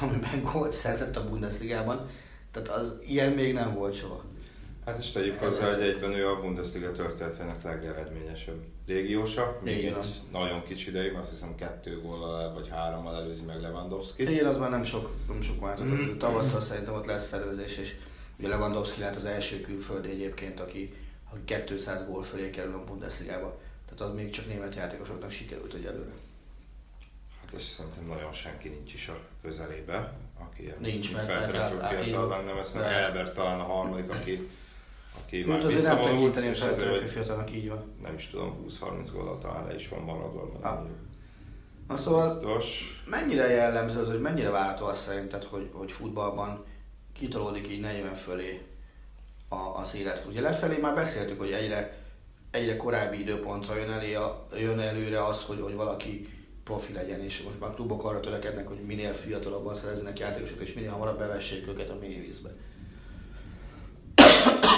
[0.00, 2.06] amiben gólt szerzett a Bundesligában,
[2.52, 4.24] tehát az ilyen még nem volt soha.
[4.86, 9.58] Hát és tegyük hozzá, hogy egyben ő a Bundesliga történetének legeredményesebb légiósa.
[9.62, 14.28] Még Így egy nagyon kicsi ideig, azt hiszem kettő góllal vagy hárommal előzi meg Lewandowski-t.
[14.30, 16.18] Igen, az már nem sok, nem sok változott.
[16.18, 17.94] Tavasszal szerintem ott lesz szervezés, és
[18.38, 20.94] ugye Lewandowski lehet az első külföldi egyébként, aki,
[21.32, 23.60] aki 200 gól fölé kerül a Bundesligába.
[23.88, 26.12] Tehát az még csak német játékosoknak sikerült, hogy előre.
[27.40, 32.02] Hát és szerintem nagyon senki nincs is a közelébe, aki ilyen Nincs, mert- feltehető mert-
[32.02, 34.06] fiatal hát- lenne, mert de- Elbert talán a harmadik,
[35.22, 37.94] aki, már Őt azért nem tekinteni a feltörekvő fiatalnak, így van.
[38.02, 40.58] nem is tudom, 20-30 góllal talán le is van maradva.
[40.60, 40.78] Ah.
[41.88, 43.02] Na szóval Biztos.
[43.10, 46.64] mennyire jellemző az, hogy mennyire várható azt szerinted, hogy, hogy futballban
[47.12, 48.62] kitolódik így 40 fölé
[49.48, 50.24] a, az élet.
[50.28, 51.98] Ugye lefelé már beszéltük, hogy egyre,
[52.50, 56.28] egyre korábbi időpontra jön, elé a, jön előre az, hogy, hogy valaki
[56.64, 60.90] profi legyen, és most már klubok arra törekednek, hogy minél fiatalabban szerezzenek játékosokat, és minél
[60.90, 62.50] hamarabb bevessék őket a mély vízbe.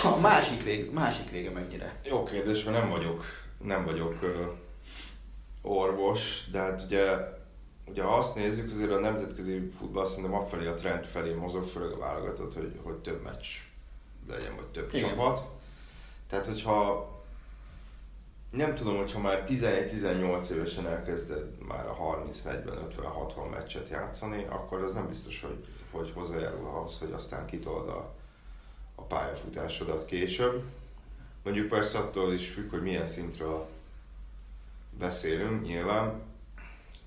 [0.05, 2.01] A másik, vég, másik vége mennyire?
[2.05, 3.25] Jó kérdés, mert nem vagyok,
[3.63, 4.45] nem vagyok ö,
[5.63, 7.17] orvos, de hát ugye,
[7.87, 11.91] ugye ha azt nézzük, azért a nemzetközi futball szerintem afelé a trend felé mozog, főleg
[11.91, 13.47] a válogatott, hogy, hogy több meccs
[14.29, 15.09] legyen, vagy több Igen.
[15.09, 15.43] csapat.
[16.29, 17.15] Tehát, hogyha
[18.51, 24.47] nem tudom, hogyha már 11-18 évesen elkezded már a 30, 40, 50, 60 meccset játszani,
[24.49, 28.15] akkor az nem biztos, hogy, hogy hozzájárul ahhoz, hogy aztán kitold a,
[28.97, 30.63] a pályafutásodat később.
[31.43, 33.69] Mondjuk persze attól is függ, hogy milyen szintről
[34.99, 36.23] beszélünk nyilván,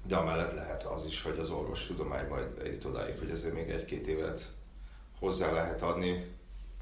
[0.03, 4.07] de amellett lehet az is, hogy az orvostudomány majd eljut odáig, hogy ezért még egy-két
[4.07, 4.49] évet
[5.19, 6.25] hozzá lehet adni,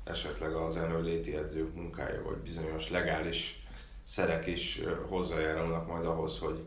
[0.03, 3.63] esetleg az előléti edzők munkája, vagy bizonyos legális
[4.03, 6.63] szerek is hozzájárulnak majd ahhoz, hogy,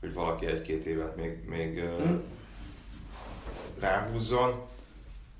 [0.00, 2.14] hogy valaki egy-két évet még, még ö, Hm.
[3.80, 4.66] ráhúzzon.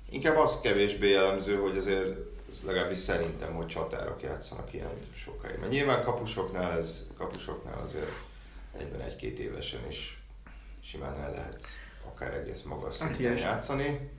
[0.09, 2.17] Inkább az kevésbé jellemző, hogy azért
[2.51, 5.59] ez legalábbis szerintem, hogy csatárok játszanak ilyen sokáig.
[5.59, 8.11] Mert nyilván kapusoknál ez, kapusoknál azért
[8.77, 10.21] egyben egy-két évesen is
[10.83, 11.67] simán el lehet
[12.13, 13.47] akár egész magas Hát szinten igen.
[13.47, 14.09] játszani.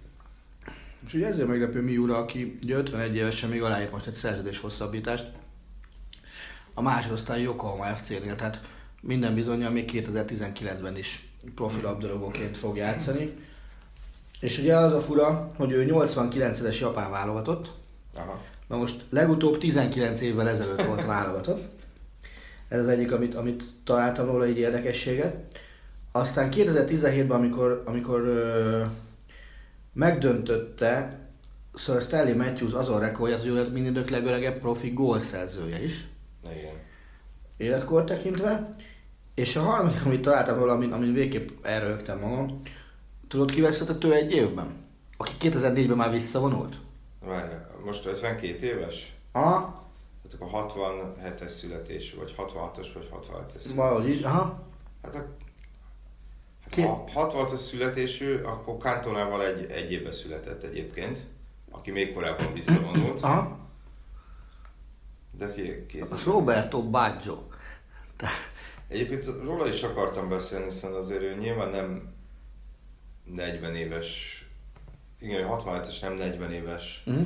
[1.06, 5.26] És ugye ezért meglepő Miura, aki ugye 51 évesen még aláírt most egy szerződés hosszabbítást
[6.74, 8.60] a másodosztály Yokohama FC-nél, tehát
[9.00, 13.34] minden bizonyal még 2019-ben is profi labdarúgóként fog játszani.
[14.40, 17.72] És ugye az a fura, hogy ő 89-es japán válogatott,
[18.18, 18.40] Aha.
[18.68, 21.68] Na most legutóbb 19 évvel ezelőtt volt válogatott.
[22.68, 25.36] Ez az egyik, amit, amit találtam róla egy érdekességet.
[26.12, 28.84] Aztán 2017-ben, amikor, amikor ö,
[29.92, 31.18] megdöntötte
[31.74, 36.04] Sir Stanley Matthews azon rekordját, hogy ő lett mindidők legöregebb profi gólszerzője is,
[36.44, 36.74] Igen.
[37.56, 38.70] életkor tekintve.
[39.34, 42.60] És a harmadik, amit találtam róla, amin, amin végképp elrögtem magam,
[43.28, 44.86] tudod ki vesztett ő egy évben?
[45.16, 46.76] Aki 2004-ben már visszavonult?
[47.20, 49.12] Várjál, most 52 éves?
[49.32, 49.86] Aha,
[50.28, 53.74] Tehát akkor 67-es születésű, vagy 66-os, vagy 67-es születésű.
[53.74, 54.62] valahogy így, aha.
[55.02, 55.18] Hát, a,
[56.62, 61.20] hát Ki- ha 66-os születésű, akkor Kantonával egy, egy évben született egyébként,
[61.70, 63.20] aki még korábban visszavonult.
[63.22, 63.58] Aha.
[65.38, 66.00] De ki, ki?
[66.00, 67.36] Az Roberto Baggio.
[68.88, 72.12] Egyébként róla is akartam beszélni, hiszen azért ő nyilván nem
[73.34, 74.42] 40 éves,
[75.20, 77.22] igen, 67-es, nem 40 éves Mm.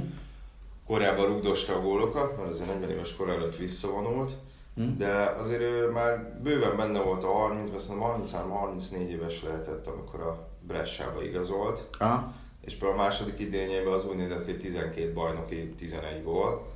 [0.87, 4.33] korábban rugdosta a gólokat, mert azért 40 éves kor előtt visszavonult,
[4.81, 4.97] Mm.
[4.99, 10.49] de azért ő már bőven benne volt a 30-ban, szerintem 33-34 éves lehetett, amikor a
[10.67, 11.85] Bressába igazolt.
[11.99, 12.33] Aha.
[12.61, 16.67] és például a második idényében az úgy nézett ki, hogy 12 bajnoki, 11 gól,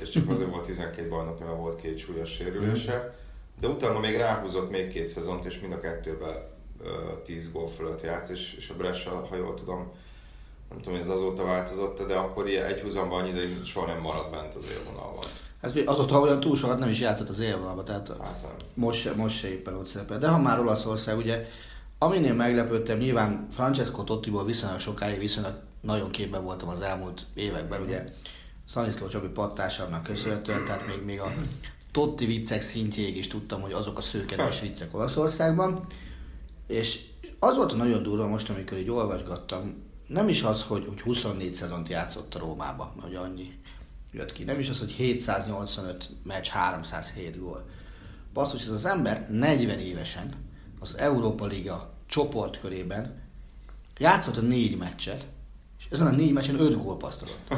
[0.00, 3.16] és csak azért volt 12 bajnoki, mert volt két súlyos sérülése,
[3.60, 6.48] de utána még ráhúzott még két szezont, és mind a kettőben
[7.24, 9.92] 10 gól fölött járt, és, és a Brescia, ha jól tudom,
[10.68, 14.00] nem tudom, hogy ez azóta változott, de akkor ilyen egy húzamban annyi ideig soha nem
[14.00, 15.24] maradt bent az élvonalban.
[15.60, 18.50] Ez azóta olyan túl sokat nem is játszott az élvonalban, tehát Hát nem.
[18.74, 20.18] most, most se éppen ott szerepel.
[20.18, 21.46] De ha már Olaszország, ugye,
[21.98, 28.04] aminél meglepődtem, nyilván Francesco Tottiból viszonylag sokáig, viszonylag nagyon képben voltam az elmúlt években, ugye
[28.68, 31.32] Szaniszló Csabi pattársamnak köszönhetően, tehát még, még a
[31.92, 35.86] Totti viccek szintjéig is tudtam, hogy azok a szőkedves viccek Olaszországban.
[36.70, 37.00] És
[37.38, 39.74] az volt a nagyon durva most, amikor így olvasgattam,
[40.06, 43.58] nem is az, hogy, hogy 24 szezont játszott a Rómába, hogy annyi
[44.12, 44.44] jött ki.
[44.44, 47.64] Nem is az, hogy 785 meccs, 307 gól.
[48.32, 50.34] Basszus, ez az ember 40 évesen
[50.80, 53.22] az Európa Liga csoportkörében
[53.98, 55.26] játszott a négy meccset,
[55.78, 57.54] és ezen a négy meccsen öt gól pasztolott.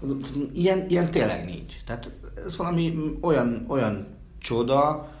[0.52, 1.74] Ilyen, ilyen tényleg nincs.
[1.84, 2.10] Tehát
[2.44, 4.06] ez valami olyan, olyan
[4.38, 5.14] csoda,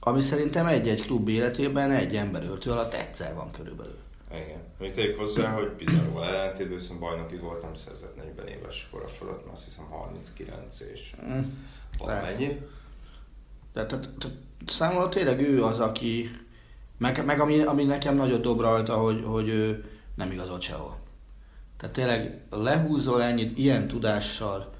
[0.00, 3.96] ami szerintem egy-egy klub életében egy ember öltő alatt egyszer van körülbelül.
[4.30, 4.60] Igen.
[4.78, 9.44] Még tegyük hozzá, hogy Pizarro ellentétben viszont bajnoki gólt nem szerzett 40 éves kora fölött,
[9.44, 11.40] mert azt hiszem 39 és Mm.
[11.98, 12.46] valamennyi.
[13.72, 16.30] De tehát, tehát számomra tényleg ő az, aki,
[16.98, 19.84] meg, meg ami, ami nekem nagyot dob rajta, hogy, hogy ő
[20.14, 20.96] nem igazolt sehol.
[21.76, 24.72] Tehát tényleg lehúzol ennyit ilyen tudással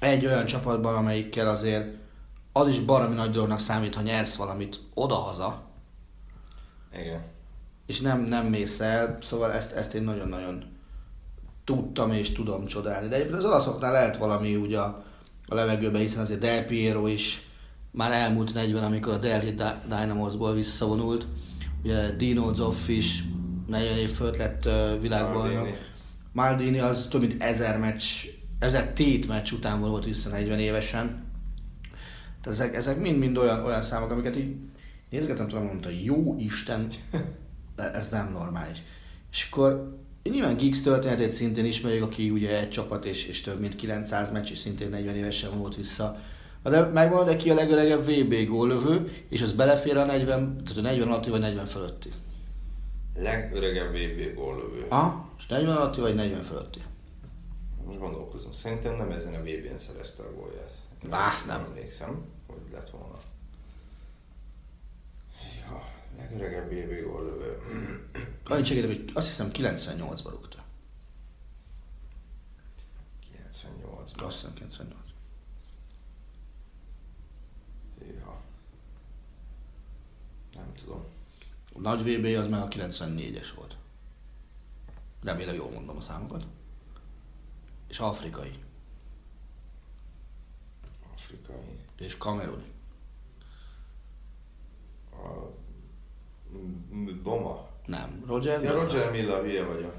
[0.00, 1.94] egy olyan csapatban, amelyikkel azért
[2.56, 5.62] az is baromi nagy dolognak számít, ha nyersz valamit odahaza,
[6.92, 7.20] Igen.
[7.86, 10.64] és nem, nem mész el, szóval ezt, ezt én nagyon-nagyon
[11.64, 13.08] tudtam és tudom csodálni.
[13.08, 15.04] De egyébként az olaszoknál lehet valami úgy a,
[15.46, 17.48] a levegőben, hiszen azért Del Piero is
[17.90, 21.26] már elmúlt 40, amikor a Delhi Dy- Dynamosból visszavonult.
[21.82, 23.24] Ugye Dino Zoff is
[23.66, 24.68] 40 év fölött lett
[25.00, 25.68] világbajnok.
[26.32, 28.02] Maldini az több mint ezer meccs,
[28.58, 31.25] ezer tét meccs után volt vissza 40 évesen.
[32.46, 34.54] Tehát ezek, ezek mind-mind olyan, olyan számok, amiket így
[35.10, 36.88] nézgetem, tudom, mondta, jó Isten,
[37.76, 38.82] de ez nem normális.
[39.30, 43.76] És akkor nyilván Giggs történetét szintén ismerjük, aki ugye egy csapat és, és több mint
[43.76, 46.18] 900 meccs, és szintén 40 évesen volt vissza.
[46.62, 50.80] De megvan, de ki a legöregebb VB góllövő, és az belefér a 40, tehát a
[50.80, 52.08] 40 alatti vagy 40 fölötti.
[53.16, 54.86] Legöregebb VB góllövő.
[54.88, 56.80] Aha, és 40 alatti vagy 40 fölötti.
[57.86, 60.85] Most gondolkozom, szerintem nem ezen a VB-n szerezte a gólját.
[61.10, 61.64] Á, nem.
[61.64, 63.18] emlékszem, hogy lett volna.
[65.60, 67.60] Ja, legöregebb VB góllövő.
[68.44, 70.64] Annyit segítek, hogy azt hiszem 98-ban rúgta.
[73.32, 74.24] 98-ban.
[74.24, 75.00] Azt hiszem 98.
[78.00, 78.40] Ja.
[80.54, 81.04] Nem tudom.
[81.74, 83.76] A nagy VB az meg a 94-es volt.
[85.22, 86.46] Remélem jól mondom a számokat.
[87.88, 88.65] És afrikai.
[91.26, 91.78] Afrikai.
[91.98, 92.64] És kameruni.
[95.12, 95.52] A...
[97.22, 97.68] Boma.
[97.86, 98.22] Nem.
[98.26, 98.62] Roger?
[98.62, 99.94] Ja, Roger Milla, hülye vagyok.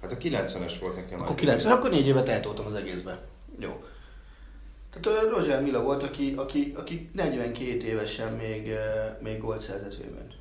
[0.00, 1.20] Hát a 90-es volt nekem.
[1.20, 3.22] Akkor a- 90, akkor négy évet eltoltam az egészbe.
[3.58, 3.84] Jó.
[4.90, 8.72] Tehát Roger Milla volt, aki, aki, aki 42 évesen még,
[9.22, 10.32] még gólt szerzett vében.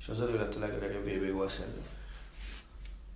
[0.00, 1.80] És az elő lett a legöregebb VB gólszerző.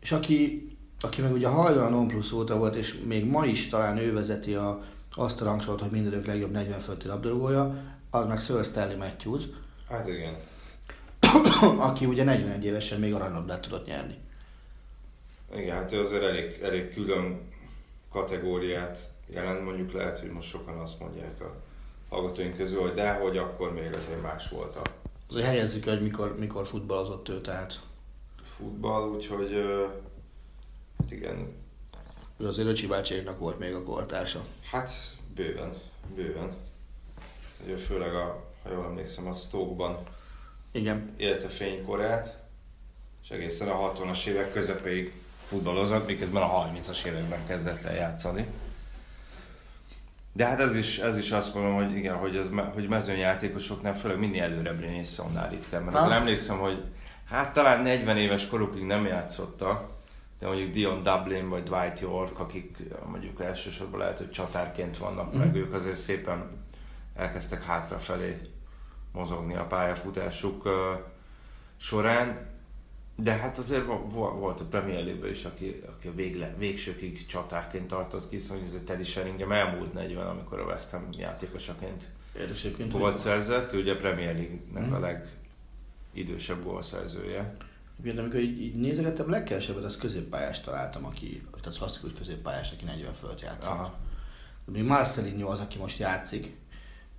[0.01, 0.69] És aki,
[1.01, 4.13] aki meg ugye hajdan a non plus óta volt, és még ma is talán ő
[4.13, 7.75] vezeti a, azt a rangsort, hogy mindenük legjobb 40 fölötti labdarúgója,
[8.11, 9.43] az meg Sir Stanley Matthews,
[9.91, 10.37] Hát igen.
[11.89, 14.19] aki ugye 41 évesen még aranylabdát tudott nyerni.
[15.55, 17.49] Igen, hát ő azért elég, elég külön
[18.13, 21.55] kategóriát jelent, mondjuk lehet, hogy most sokan azt mondják a
[22.09, 24.83] hallgatóink közül, hogy de, hogy akkor még azért más volt a
[25.29, 27.81] Azért helyezzük, hogy mikor, mikor futballozott ő, tehát
[28.57, 29.65] futball, úgyhogy
[30.99, 31.55] hát igen,
[32.41, 34.45] ő azért Öcsi bácséknak volt még a kortársa.
[34.71, 34.91] hát
[35.35, 35.73] bőven,
[36.15, 36.51] bőven.
[37.65, 39.99] Ugye főleg a, ha jól emlékszem, a Stoke-ban
[40.73, 41.15] Igen.
[41.17, 42.39] élte fénykorát,
[43.25, 45.13] és egészen a 60-as évek közepéig
[45.47, 48.47] futballozott, miközben a 30-as években kezdett el játszani.
[50.33, 54.19] De hát ez is, ez is azt mondom, hogy igen, hogy, ez, hogy mezőnyjátékosoknál főleg
[54.19, 55.83] minél előrebbre Nilssonnál ritkán.
[55.83, 56.15] Mert Ha.
[56.15, 56.85] emlékszem, hogy
[57.29, 59.89] hát talán 40 éves korukig nem játszottak,
[60.41, 62.77] de mondjuk Dion Dublin vagy Dwight York, akik
[63.11, 66.51] mondjuk elsősorban lehet, hogy csatárként vannak, meg ők azért szépen
[67.15, 68.37] elkezdtek hátrafelé
[69.13, 70.69] mozogni a pályafutásuk
[71.77, 72.49] során.
[73.17, 77.27] De hát azért vo- vo- volt a Premier League is, aki, aki a végle, végsőkig
[77.27, 82.67] csatárként tartott ki, szóval ez Teddy Sheringham elmúlt 40, amikor a West Ham játékosaként Érdekes
[82.93, 84.95] volt szerzett, ő ugye a Premier League-nek Mhm.
[84.95, 84.99] a
[86.13, 87.57] legidősebb gólszerzője.
[88.01, 93.13] Egyébként amikor így, így nézegettem, legkevesebbet az középpályást találtam, aki, tehát klasszikus középpályást, aki 40
[93.13, 93.71] fölött játszott.
[93.71, 93.95] Aha.
[94.65, 96.57] Még Marcelinho az, aki most játszik.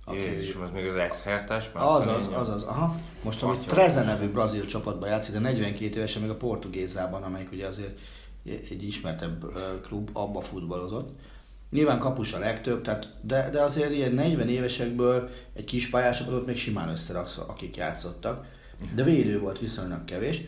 [0.04, 1.70] Aki, Jézus, az még az ex-hertás?
[1.72, 2.96] az, az, az, az, aha.
[3.22, 3.70] Most ami Atya.
[3.70, 7.98] Treze nevű brazil csapatban játszik, de 42 évesen még a Portugézában, amelyik ugye azért
[8.44, 9.44] egy ismertebb
[9.82, 11.20] klub, abba futballozott.
[11.70, 16.56] Nyilván kapus a legtöbb, tehát, de, de azért ilyen 40 évesekből egy kis pályásapatot még
[16.56, 18.46] simán összeraksz, akik játszottak.
[18.94, 20.42] De védő volt viszonylag kevés.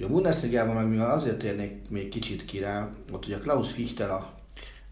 [0.00, 4.10] És a Bundesligában meg mivel azért térnék még kicsit ki rá, ott ugye Klaus Fichtel
[4.10, 4.34] a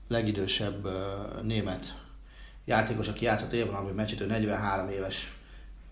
[0.08, 2.02] legidősebb ö, német
[2.64, 5.32] játékos, aki játszott évvonalban meccset, ő 43 éves,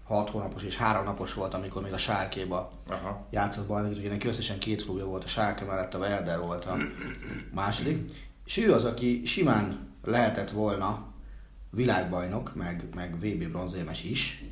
[0.04, 3.26] 6 hónapos és 3 napos volt, amikor még a Sálkéba Aha.
[3.30, 6.76] játszott bajnokit, ugye neki összesen két klubja volt, a Schalke mellett a Werder volt a
[7.54, 8.12] második,
[8.44, 11.12] és ő az, aki simán lehetett volna
[11.70, 14.44] világbajnok, meg, meg VB bronzérmes is,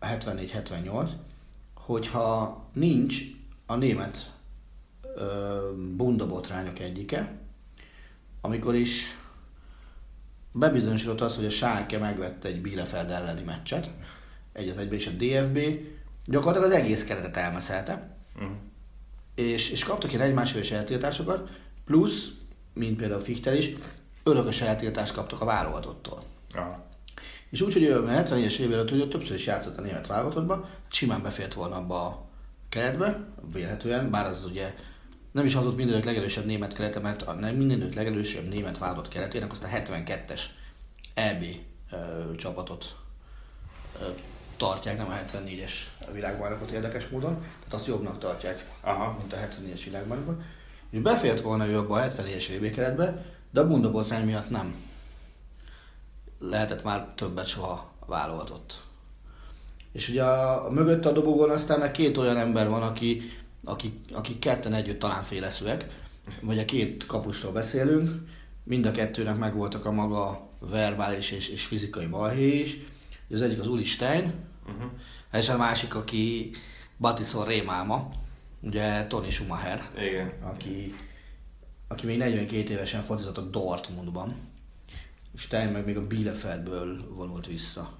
[0.00, 1.10] 74-78,
[1.90, 3.20] hogyha nincs
[3.66, 4.32] a német
[5.96, 7.38] bundabotrányok egyike,
[8.40, 9.16] amikor is
[10.52, 13.90] bebizonyosodott az, hogy a Schalke megvette egy Bielefeld elleni meccset,
[14.52, 15.58] egy az egyben, és a DFB
[16.24, 18.56] gyakorlatilag az egész keretet elmeszelte, Uh-huh.
[19.34, 21.50] és, és kaptak ilyen egymásféles eltiltásokat,
[21.84, 22.28] plusz,
[22.74, 23.72] mint például Fichtel is,
[24.22, 26.24] örökös eltiltást kaptak a válogatottól.
[26.54, 26.89] Aha.
[27.50, 31.22] És úgy, hogy ő a 70-es évvel tudja, többször is játszott a német válogatottba, simán
[31.22, 32.28] befért volna abba a
[32.68, 34.74] keretbe, vélhetően, bár az ugye
[35.32, 39.12] nem is az volt mindenük legerősebb német kerete, mert a nem mindenük legerősebb német válogatott
[39.12, 40.40] keretének azt a 72-es
[41.14, 41.44] EB
[41.90, 41.96] ö,
[42.36, 42.96] csapatot
[44.00, 44.04] ö,
[44.56, 45.72] tartják, nem a 74-es
[46.12, 49.16] világbajnokot érdekes módon, tehát azt jobbnak tartják, Aha.
[49.18, 50.42] mint a 74-es világbajnokot.
[50.90, 54.74] És befért volna ő abba a 74-es VB keretbe, de a bundabotrány miatt nem
[56.40, 58.82] lehetett már többet soha válogatott.
[59.92, 63.22] És ugye a, a mögött a dobogon aztán meg két olyan ember van, aki,
[63.64, 65.86] aki, aki ketten együtt talán féleszűek,
[66.40, 68.10] vagy a két kapustól beszélünk,
[68.64, 72.78] mind a kettőnek megvoltak a maga verbális és, és fizikai balhé is.
[73.30, 74.90] Az egyik az Uli Stein, Uh-huh.
[75.32, 76.50] és a másik, aki
[76.98, 78.10] Batison Rémálma,
[78.60, 80.32] ugye Tony Schumacher, Igen.
[80.42, 80.94] aki,
[81.88, 84.34] aki még 42 évesen focizott a Dortmundban.
[85.40, 87.92] Stein meg még a Bielefeldből vonult vissza.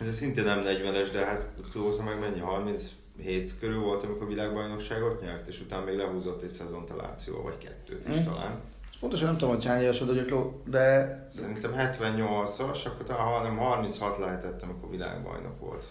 [0.00, 5.46] Ez szintén nem 40-es, de hát tudózza meg mennyi, 37 körül volt, amikor világbajnokságot nyert,
[5.46, 8.24] és utána még lehúzott egy szezont a Láció, vagy kettőt is Mm.
[8.24, 8.60] talán.
[9.00, 14.62] Pontosan nem tudom, hogy hány éves vagy, de Szerintem 78-as, akkor talán nem 36 lehetett,
[14.62, 15.84] amikor világbajnok volt.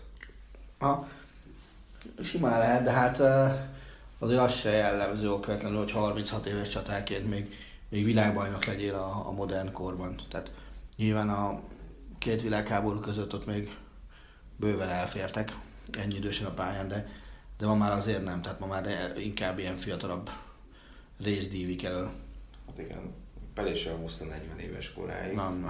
[0.79, 1.07] ha,
[2.21, 3.19] simán lehet, de hát
[4.19, 7.55] azért az se jellemző okvetlenül, hogy 36 éves csatárként még,
[7.89, 10.15] még világbajnok legyél a, a modern korban.
[10.29, 10.51] Tehát
[10.97, 11.61] nyilván a
[12.17, 13.77] két világháború között ott még
[14.55, 15.57] bőven elfértek,
[15.91, 17.09] ennyi idősen a pályán, de,
[17.57, 20.29] de ma már azért nem, tehát ma már inkább ilyen fiatalabb
[21.19, 22.11] részdívik elől.
[22.67, 23.13] Hát igen,
[23.53, 25.35] Pelé sem húzta 40 éves koráig.
[25.35, 25.67] Nem.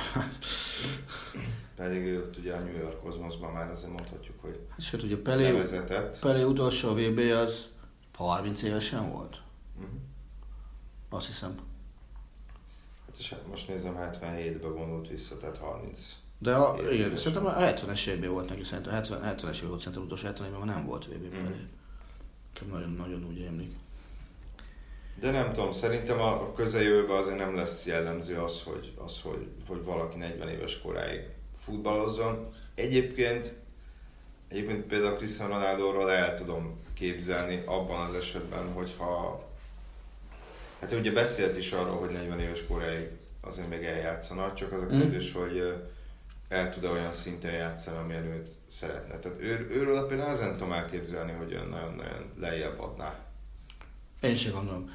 [1.75, 5.17] Pedig ő ott ugye a New York Cosmosban már azért mondhatjuk, hogy Hát, sőt, ugye
[5.17, 6.19] Pelé, levezetett.
[6.19, 7.67] Pelé utolsó VB az
[8.13, 9.41] 30 évesen volt,
[9.79, 9.85] Mhm.
[11.09, 11.55] azt hiszem.
[13.13, 16.17] Hát és hát most nézem, 77-ben vonult vissza, tehát 30.
[16.37, 19.79] De a, Két igen, szerintem a 70-es évben volt neki, szerintem 70, 70-es év volt,
[19.79, 21.33] szerintem utolsó 70 évben nem volt VB.
[22.53, 23.73] Nekem nagyon-nagyon úgy rémlik.
[25.19, 29.47] De nem tudom, szerintem a a közeljövőben azért nem lesz jellemző az, hogy, az, hogy,
[29.67, 31.21] hogy valaki 40 éves koráig
[31.65, 32.53] futballozzon.
[32.75, 33.53] Egyébként,
[34.47, 39.43] egyébként például Cristiano Ronaldo-ról el tudom képzelni abban az esetben, hogyha
[40.83, 43.09] Hát ugye beszélt is arról, hogy 40 éves koráig
[43.41, 44.99] azért még eljátszana, csak az a Mhm.
[44.99, 45.73] kérdés, hogy ö,
[46.49, 49.19] el tud-e olyan szinten játszani, amilyen őt szeretne.
[49.19, 53.15] Tehát ő, őről például ezen tudom elképzelni, hogy olyan nagyon-nagyon lejjebb adná.
[54.21, 54.91] Én sem gondolom.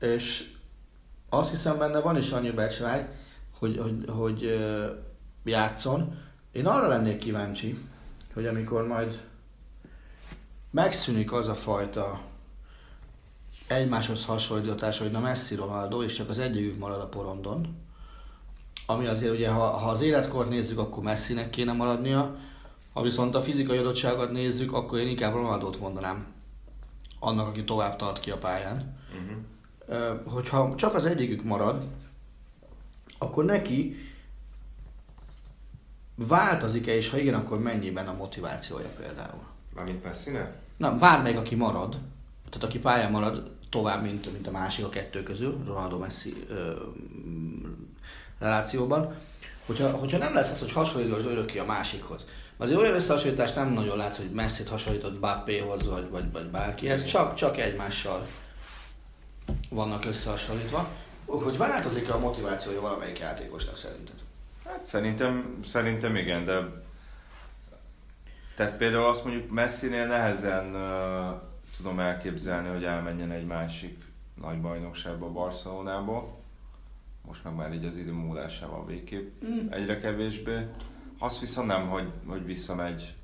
[0.00, 0.52] És
[1.28, 3.06] azt hiszem benne van is annyi becsvágy,
[3.58, 4.60] hogy, hogy, hogy
[5.44, 6.18] játszon.
[6.52, 7.78] Én arra lennék kíváncsi,
[8.34, 9.20] hogy amikor majd
[10.70, 12.20] megszűnik az a fajta
[13.66, 17.82] egymáshoz hasonlítás, hogy na Messi Ronaldo, és csak az egyikük marad a porondon,
[18.86, 22.36] ami azért ugye, ha, ha az életkort nézzük, akkor Messinek kéne maradnia,
[22.92, 26.26] ha viszont a fizikai adottságot nézzük, akkor én inkább Ronaldót mondanám
[27.20, 28.96] annak, aki tovább tart ki a pályán.
[29.12, 30.32] Uh-huh.
[30.32, 31.84] Hogyha csak az egyikük marad,
[33.18, 33.96] akkor neki
[36.14, 39.42] változik-e, és ha igen, akkor mennyiben a motivációja például?
[39.74, 40.58] Mármint Messinek?
[40.76, 41.98] Na, bármelyik, aki marad,
[42.50, 46.72] tehát aki pályán marad tovább, mint, mint a másik a kettő közül, Ronaldo-Messi ö,
[47.26, 47.72] mm,
[48.38, 49.16] relációban,
[49.66, 52.26] hogyha, hogyha nem lesz az, hogy hasonlítós örökké a másikhoz.
[52.56, 57.34] Azért olyan összehasonlítást nem nagyon látsz, hogy Messi-t hasonlított Bappéhoz, vagy, vagy, vagy bárkihez, csak,
[57.34, 58.26] csak egymással
[59.70, 60.88] vannak összehasonlítva.
[61.26, 64.14] Hogy változik a motivációja valamelyik játékosnak szerinted?
[64.64, 66.82] Hát szerintem, szerintem igen, de
[68.56, 74.04] tehát például azt mondjuk Messinél nehezen uh, tudom elképzelni, hogy elmenjen egy másik
[74.40, 76.36] nagy bajnokságba Barcelonába.
[77.26, 79.70] Most meg már így az idő múlásával végképp mm.
[79.70, 80.66] egyre kevésbé.
[81.18, 83.14] Azt viszont nem, hogy, hogy visszamegy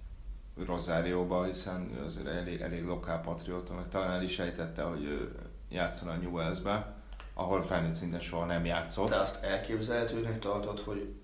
[0.67, 5.35] Rosárióba, hiszen ő azért elég, elég lokál patrióta, meg talán el is ejtette, hogy ő
[5.69, 6.95] játszana a Newellsbe,
[7.35, 9.09] ahol felnőtt szinten soha nem játszott.
[9.09, 11.15] Te azt elképzelhetőnek tartod, hogy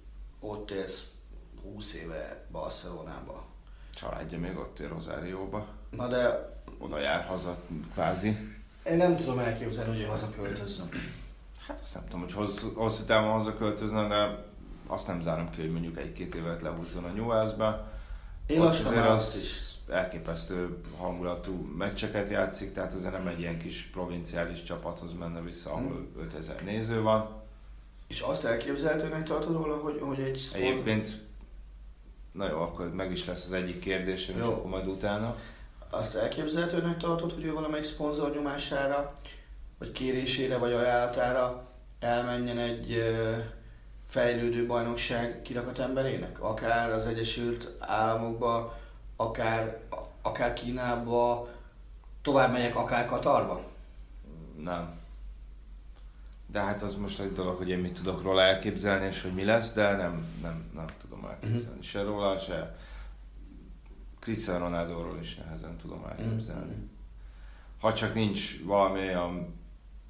[0.41, 1.05] ott élsz
[1.62, 3.45] 20 éve Barcelonába?
[3.95, 5.66] Családja még ott él Rosárióba.
[5.91, 6.55] Na de...
[6.79, 7.57] Oda jár haza,
[7.93, 8.37] kvázi.
[8.87, 10.89] Én nem tudom elképzelni, hogy ő hazaköltözzön.
[11.66, 14.45] Hát azt nem tudom, hogy hosszú, hosszú távon hazaköltözne, de
[14.87, 17.93] azt nem zárom ki, hogy mondjuk egy-két évet lehúzzon a Newellsbe.
[18.47, 19.64] Én Ott azért azt is.
[19.91, 26.07] elképesztő hangulatú meccseket játszik, tehát azért nem egy ilyen kis provinciális csapathoz menne vissza, ahol
[26.18, 27.29] 5000 néző van.
[28.07, 30.64] És azt elképzelhetőnek tartod róla, hogy, hogy egy sport...
[30.64, 31.20] Egyébként,
[32.33, 34.53] na jó, akkor meg is lesz az egyik kérdésem, és Jó.
[34.53, 35.37] akkor majd utána.
[35.99, 39.12] Azt elképzelhetőnek tartod, hogy ő valamelyik szponzor nyomására,
[39.78, 41.68] vagy kérésére, vagy ajánlatára
[41.99, 43.03] elmenjen egy
[44.09, 46.42] fejlődő bajnokság kirakat emberének?
[46.42, 48.78] Akár az Egyesült Államokba,
[49.16, 49.80] akár,
[50.22, 51.49] akár Kínába,
[52.22, 53.62] tovább megyek akár Katarba?
[54.62, 55.01] Nem.
[56.47, 59.44] De hát az most egy dolog, hogy én mit tudok róla elképzelni, és hogy mi
[59.44, 61.64] lesz, de nem, nem, nem tudom elképzelni.
[61.64, 61.82] Uh-huh.
[61.82, 62.76] Se róla, se
[64.27, 66.74] Cristiano Ronaldo-ról is nehezen tudom elképzelni.
[66.74, 66.85] Mhm.
[67.79, 69.55] Ha csak nincs valami olyan,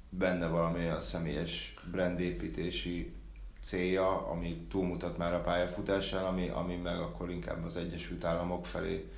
[0.09, 3.13] benne valami olyan személyes brandépítési
[3.61, 9.11] célja, ami túlmutat már a pályafutásán, ami, ami meg akkor inkább az Egyesült Államok felé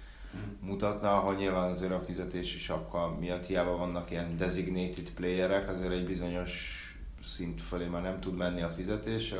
[0.60, 6.06] mutatna, ahol nyilván azért a fizetési sapka miatt hiába vannak ilyen designated playerek, azért egy
[6.06, 6.84] bizonyos
[7.24, 9.34] szint felé már nem tud menni a fizetés.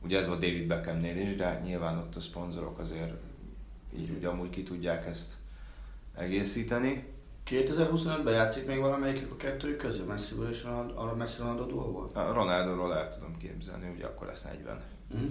[0.00, 3.27] Ugye ez volt David Beckhamnél is, de nyilván ott a szponzorok azért
[3.96, 5.36] így ugye amúgy ki tudják ezt
[6.14, 7.04] egészíteni.
[7.46, 10.04] 2025-ben játszik még valamelyikük a kettőjük közül?
[10.04, 10.62] Messziból és
[10.94, 12.10] arra Messi Ronaldo duóból?
[12.12, 14.80] A Ronaldo-ról el tudom képzelni, ugye akkor lesz 40.
[15.10, 15.30] Uh-huh.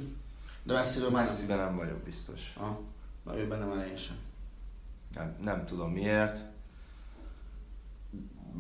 [0.63, 1.33] De Messiről már nem.
[1.33, 2.53] Messiben nem vagyok biztos.
[2.57, 2.77] Ah,
[3.25, 4.15] na ő benne már én sem.
[5.15, 6.41] Nem, nem tudom miért.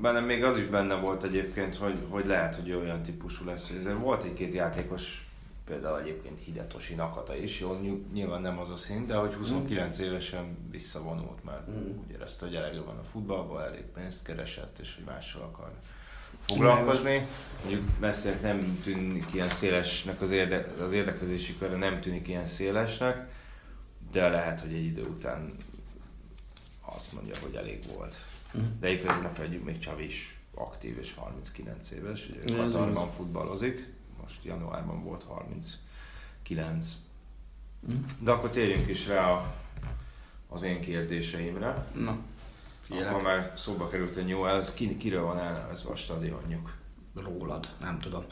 [0.01, 3.69] Bennem még az is benne volt egyébként, hogy, hogy lehet, hogy olyan típusú lesz.
[3.69, 5.26] Ezért volt egy-két játékos,
[5.67, 9.99] például egyébként Hidetoshi Nakata is, jó, ny- nyilván nem az a szint, de hogy 29
[9.99, 11.97] évesen visszavonult, mert Mm.
[11.99, 15.71] úgy érezte, hogy elég van a futballban, elég pénzt keresett, és hogy mással akar
[16.41, 17.27] foglalkozni.
[17.63, 23.29] Mondjuk Messinek nem tűnik ilyen szélesnek, az, érde, az érdeklődési körre nem tűnik ilyen szélesnek,
[24.11, 25.55] de lehet, hogy egy idő után
[26.81, 28.19] azt mondja, hogy elég volt.
[28.53, 28.63] Mhm.
[28.79, 33.93] De egyébként ne felejtjük, még Csavi is aktív és 39 éves, ugye Katarban futballozik,
[34.27, 36.95] most januárban volt 39.
[37.79, 37.97] Mhm.
[38.19, 39.55] De akkor térjünk is rá a,
[40.49, 41.87] az én kérdéseimre.
[41.93, 42.17] Na,
[42.81, 43.21] figyelek.
[43.21, 46.75] már szóba került a Newell's, ki, kiről van elnevezve a stadionjuk?
[47.15, 48.25] Rólad, nem tudom.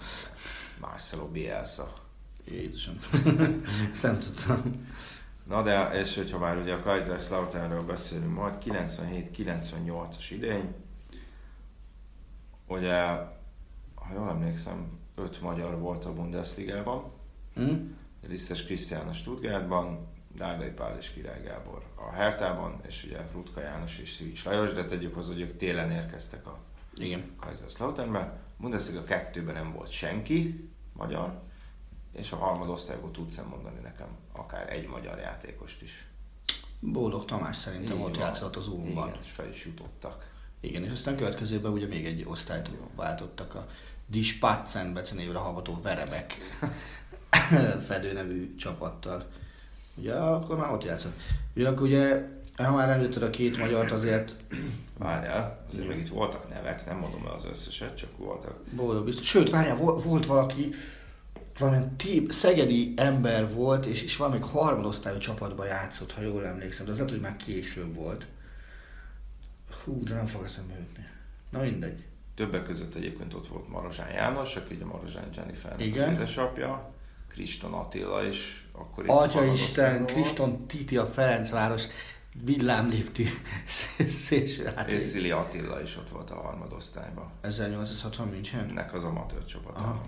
[0.80, 1.94] Marcelo Bielsa.
[2.46, 3.00] Jézusom.
[4.02, 4.88] Nem tudtam.
[5.44, 10.76] Na de, és hogyha már ugye a Kaiserslauternről beszélünk majd, 97-98-as idény,
[12.68, 12.96] ugye,
[13.96, 17.12] ha jól emlékszem, öt magyar volt a Bundesligában,
[17.56, 17.74] Hm?
[18.28, 23.98] Lisztes Krisztián a Stuttgartban, Dárdai Pál és Király Gábor a Hertában, és ugye Rutka János
[24.00, 26.60] és Szűcs Lajos, de tegyük hozzá, hogy ők télen érkeztek a
[26.96, 27.32] Igen.
[27.40, 28.40] Kaiserslauternbe.
[28.58, 31.42] Bundesliga kettőben nem volt senki magyar,
[32.14, 36.08] és a harmadosztályból tudsz mondani nekem akár egy magyar játékost is.
[36.80, 38.26] Boldog Tamás szerintem Így ott van.
[38.26, 39.08] játszott az Ulmban.
[39.08, 40.32] Igen, és fel is jutottak.
[40.60, 43.68] Igen, és aztán következőben ugye még egy osztályt váltottak a
[44.06, 46.38] Die Spatzen becenévre hallgató Verebek
[47.88, 49.26] fedő nevű csapattal.
[49.96, 51.20] Ugye akkor már ott játszott.
[51.56, 54.36] Ugyanakkor ugye, ha már említetted a két magyart, azért
[54.98, 58.58] Várjál, azért meg itt voltak nevek, nem mondom el az összeset, csak voltak.
[58.76, 59.26] boldog biztos.
[59.26, 60.74] Sőt, várjál, volt, volt valaki,
[61.60, 66.92] valamilyen tí- szegedi ember volt, és, és valamelyik harmadosztályú csapatban játszott, ha jól emlékszem, de
[66.92, 68.28] az lehet, hogy már később volt.
[69.84, 71.06] Hú, de nem fog eszembe jutni.
[71.50, 72.06] Na mindegy.
[72.36, 76.08] Többek között egyébként ott volt Marozsán János, aki ugye Marozsán Jennifer Igen.
[76.08, 76.94] az édesapja,
[77.28, 80.06] Kriston Attila is, akkor Atya Isten.
[80.06, 81.84] Kriston Titi a Ferencváros
[82.44, 83.28] villámlifti
[84.08, 85.00] szélső És hátvéd.
[85.00, 87.32] Szili Attila is ott volt a harmadosztályban.
[87.42, 88.70] 1860 München.
[88.70, 89.80] Ennek az amatőr csapata.
[89.80, 90.06] Aha.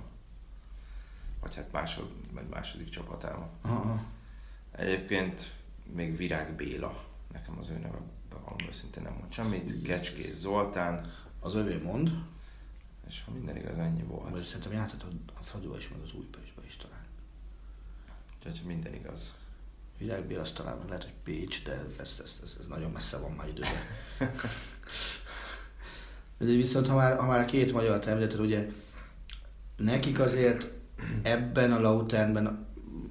[1.42, 3.50] vagy hát másod, vagy második csapatában.
[3.62, 4.04] Aha.
[4.72, 5.52] Egyébként
[5.94, 7.04] még Virág Béla,
[7.34, 7.98] nekem az ő neve
[8.46, 11.12] valami őszintén nem mond semmit, Kecskés Zoltán,
[11.48, 12.12] Az övé mond,
[13.08, 14.30] és ha minden igaz, ennyi volt.
[14.30, 15.04] vagy szerintem játszott
[15.40, 17.06] a Fradiba is, meg az Újpestbe is talán.
[18.46, 19.36] Úgyhogy minden igaz.
[19.98, 23.48] Virág Béla, talán lehet, hogy Pécs, de ez, ez, ez, ez nagyon messze van már
[23.48, 23.82] időben.
[26.38, 28.68] De viszont ha már, ha már a két magyar említetted, ugye
[29.76, 30.72] nekik azért
[31.22, 32.67] ebben a Lauternben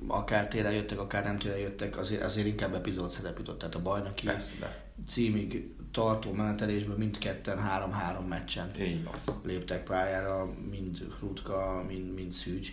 [0.07, 3.59] akár télen jöttek, akár nem télen jöttek, azért, azért inkább epizód szerep jutott.
[3.59, 8.67] Tehát a bajnoki Persze, címig tartó menetelésben mindketten három-három meccsen
[9.05, 9.41] van.
[9.45, 12.73] léptek pályára, mind Rutka, mind, mind Szűcs.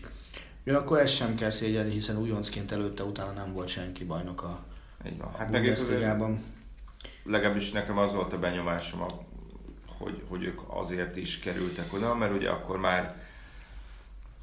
[0.65, 4.65] Ugyanakkor ezt sem kell szégyelni, hiszen újoncként előtte, utána nem volt senki bajnok a,
[5.05, 5.31] Így van.
[5.37, 5.77] Hát meg
[7.23, 9.05] legalábbis nekem az volt a benyomásom,
[9.97, 13.22] hogy, hogy ők azért is kerültek oda, mert ugye akkor már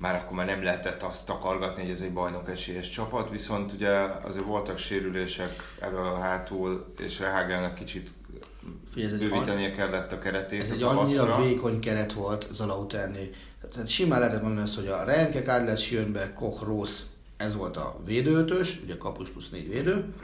[0.01, 3.91] már akkor már nem lehetett azt takargatni, hogy ez egy bajnok esélyes csapat, viszont ugye
[4.23, 8.11] azért voltak sérülések elől hátul, és Rehágának kicsit
[8.95, 13.29] bővítenie kellett a keretét Ez a egy annyira vékony keret volt Zalauternél.
[13.73, 17.03] Tehát simán lehetett mondani azt, hogy a Renke, Kadlet, Schönberg, Koch, Rossz,
[17.37, 20.15] ez volt a védőötös, ugye kapus plusz négy védő.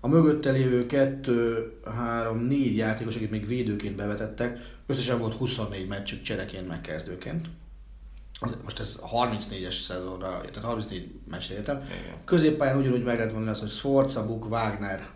[0.00, 6.22] A mögötte lévő kettő, három, négy játékos, akit még védőként bevetettek, összesen volt 24 meccsük
[6.22, 7.46] csereként meg kezdőként.
[7.46, 7.65] Az-
[8.64, 11.82] Most ez 34-es szezonra, tehát 34 meccsre értem.
[12.24, 15.08] Középpályán ugyanúgy meg lehet mondani azt, hogy Sforza, Buk, Wagner.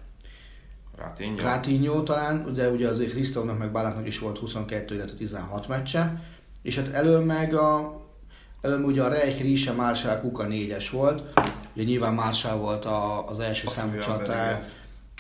[1.37, 6.23] Rátinyó talán, de ugye azért Krisztóvnak meg Bálaknak is volt 22, illetve 16 meccse,
[6.63, 8.01] és hát elől meg a
[8.61, 11.23] elől ugye a Reich, Rise, Marshall, Kuka 4-es volt,
[11.75, 14.69] ugye nyilván Marshall volt a, az első Azt számú csatár,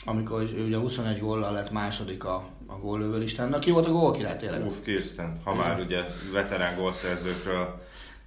[0.04, 3.48] amikor is, ő ugye 21 góllal lett második a, a góllövő listán.
[3.48, 4.66] Na ki volt a gólkirály tényleg?
[4.66, 7.80] Ulf Kirsten, ha már ugye veterán gólszerzőkről,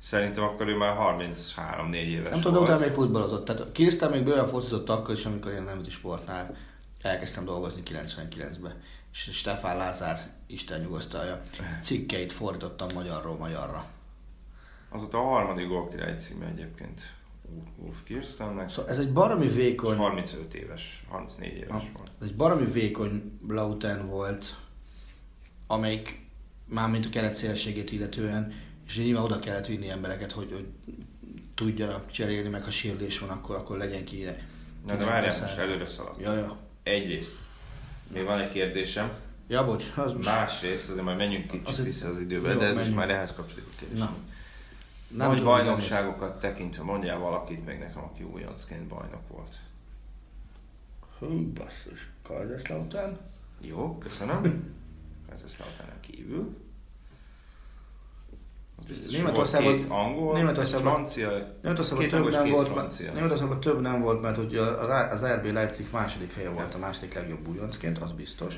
[0.03, 3.45] szerintem akkor ő már 33-4 éves Nem tudom, utána még futballozott.
[3.45, 6.55] Tehát Kirsten még bőven focizott akkor is, amikor én nemzeti sportnál
[7.01, 8.81] elkezdtem dolgozni 99-ben.
[9.11, 11.41] És Stefán Lázár, Isten nyugosztalja,
[11.81, 13.85] cikkeit fordítottam magyarról magyarra.
[14.89, 17.01] Az ott a harmadik gólkirály címe egyébként
[17.77, 18.69] Ulf Kirstennek.
[18.69, 22.11] Szóval ez egy baromi vékony, 35 éves, 34 éves volt.
[22.21, 24.55] ez egy baromi vékony Lauten volt,
[25.67, 26.25] amelyik
[26.65, 28.53] mármint a kelet szélségét illetően,
[28.93, 30.67] és nyilván oda kellett vinni embereket, hogy, hogy
[31.53, 34.23] tudjanak cserélni, meg ha sérülés van, akkor, akkor legyen ki.
[34.85, 36.19] Na de várjál, most előre szalad.
[36.19, 36.57] Ja, ja.
[36.83, 37.35] Egyrészt,
[38.07, 39.11] még van egy kérdésem.
[39.47, 42.69] Ja, bocs, az Másrészt, azért majd menjünk kicsit Azért- vissza az időbe, Jó, de ez
[42.71, 42.97] is menjünk.
[42.97, 43.99] már ehhez kapcsolódik kérdés.
[43.99, 44.15] Na.
[45.07, 49.55] Nem Nagy bajnokságokat tekintve, mondjál valakit még nekem, aki újoncként bajnok volt.
[51.19, 52.09] Hú, basszus.
[52.23, 53.17] Kaiserslautern?
[53.61, 54.73] Jó, köszönöm.
[55.33, 56.57] Ez a Szaltánen kívül.
[58.72, 58.72] Az biztos, hogy volt
[59.11, 61.29] Németországban- két angol, Németországban- francia,
[61.61, 63.11] Németországban két több nem volt, francia.
[63.13, 67.47] Németországban több nem volt, mert ugye az RB Leipzig második helye volt a második legjobb
[67.47, 68.55] újoncként, az biztos.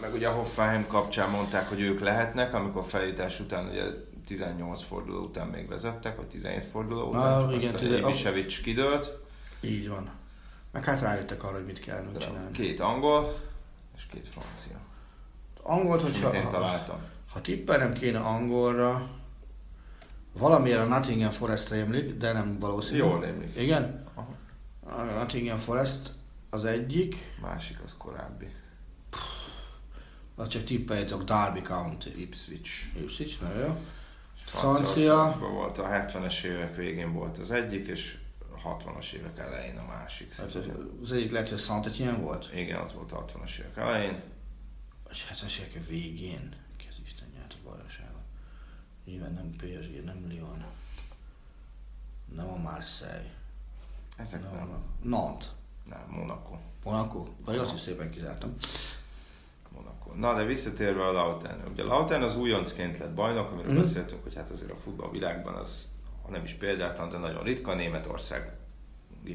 [0.00, 3.84] Meg ugye a Hoffenheim kapcsán mondták, hogy ők lehetnek, amikor feljutás után ugye
[4.26, 9.18] 18 forduló után még vezettek, vagy 17 forduló után, Ah, csak igen, aztán Ibisevic kidőlt.
[9.60, 10.10] Így van.
[10.72, 12.50] Meg hát rájöttek arra, hogy mit kell csinálni.
[12.52, 13.34] Két angol
[13.96, 14.76] és két francia.
[15.62, 16.96] Angolt, hogyha én ha, találtam.
[17.32, 19.08] ha tippelnem kéne angolra,
[20.38, 22.98] valamiért a Nottingham Forest rémlik, de nem valószínű.
[22.98, 23.56] Jól rémlik.
[23.56, 24.04] Igen?
[24.14, 24.34] Aha.
[24.80, 26.12] A Nottingham Forest
[26.50, 28.46] az egyik, Másik az korábbi.
[30.34, 32.20] vagy csak tippeljetek Derby County.
[32.20, 32.96] Ipswich.
[32.96, 33.76] Ipswich, na jó.
[34.46, 38.18] Francia volt, a 70-es évek végén volt az egyik, és
[38.62, 40.34] a 60-as évek elején a másik.
[40.34, 40.54] hát
[41.02, 42.50] az egyik lehet, hogy saint Etienne volt.
[42.54, 44.22] Igen, az volt a 60-as évek elején.
[45.04, 46.48] Vagy 70-es évek végén.
[46.76, 48.22] Ki az Isten nyert a bajnokságot.
[49.04, 50.64] Nyilván nem PSG, nem Lyon.
[52.34, 53.30] Nem a Marseille.
[54.18, 55.46] Ezek Nem nem, a Nantes.
[55.88, 56.54] nem, Monaco.
[56.84, 57.24] Monaco.
[57.44, 58.54] Vagy azt is szépen kizártam.
[59.68, 60.12] Monaco.
[60.14, 61.68] Na, de visszatérve a Lautern.
[61.72, 63.80] Ugye a Lautern az újoncként lett bajnok, amiről Mhm.
[63.80, 65.88] beszéltünk, hogy hát azért a futballvilágban az,
[66.22, 67.74] ha nem is példátlan, de nagyon ritka.
[67.74, 68.52] Németország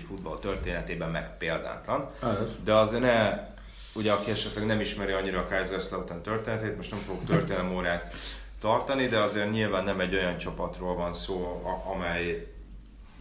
[0.07, 2.09] futball történetében meg példátlan.
[2.19, 2.55] Az.
[2.63, 3.47] De azért ne,
[3.93, 8.13] ugye aki esetleg nem ismeri annyira a Kaiserslautern történetét, most nem fogok történelmórát
[8.59, 11.61] tartani, de azért nyilván nem egy olyan csapatról van szó,
[11.93, 12.53] amely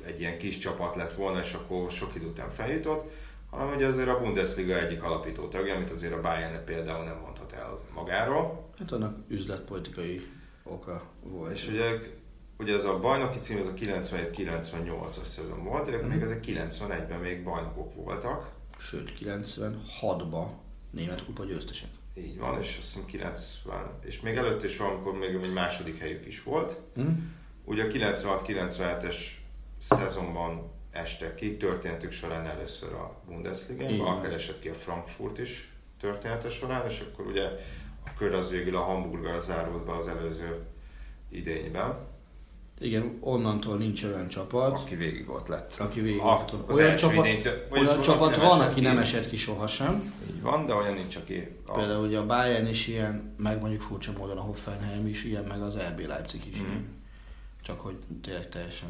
[0.07, 3.11] egy ilyen kis csapat lett volna, és akkor sok idő után feljutott,
[3.51, 7.53] hanem ugye azért a Bundesliga egyik alapító tagja, amit azért a Bayern például nem mondhat
[7.53, 8.67] el magáról.
[8.79, 10.27] Hát annak üzletpolitikai
[10.63, 11.53] oka volt.
[11.53, 11.91] És ugye,
[12.59, 16.11] ugye ez a bajnoki cím, ez a 97-98-as szezon volt, de ők Mhm.
[16.11, 18.51] még ezek 91-ben még bajnokok voltak.
[18.79, 20.47] Sőt, 96-ba
[20.91, 21.89] német kupa győztesek.
[22.25, 26.27] Így van, és azt hiszem 90, és még előtt is valamikor még egy második helyük
[26.27, 26.77] is volt.
[26.95, 27.09] Hm?
[27.65, 29.17] Ugye a 96-97-es
[29.79, 36.51] szezonban estek ki, történetük során először a Bundesliga-ban, akár esett ki a Frankfurt is története
[36.51, 37.45] során, és akkor ugye
[38.05, 40.67] a kör az végül a Hamburger zárult be az előző
[41.29, 42.07] idényben.
[42.81, 45.77] Igen, onnantól nincs olyan csapat, Aki végig ott lett.
[45.79, 47.25] aki végig A- ott az Olyan csapat,
[47.71, 48.81] olyan csapat nem van, aki ki.
[48.81, 50.15] nem esett ki sohasem.
[50.31, 51.49] Így van, de olyan nincs, aki...
[51.67, 55.45] A, Például ugye a Bayern is ilyen, meg mondjuk furcsa módon a Hoffenheim is ilyen,
[55.45, 56.67] meg az RB Leipzig is Mhm.
[56.67, 56.85] ilyen.
[57.63, 58.89] Csak hogy tényleg teljesen.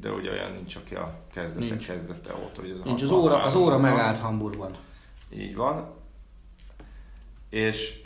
[0.00, 1.86] de ugye olyan nincs, aki a kezdete Nincs.
[1.86, 4.76] kezdete óta, hogy az Nincs, az 63 óra, az óra megállt Hamburgban.
[5.34, 5.90] Így van.
[7.48, 8.00] És,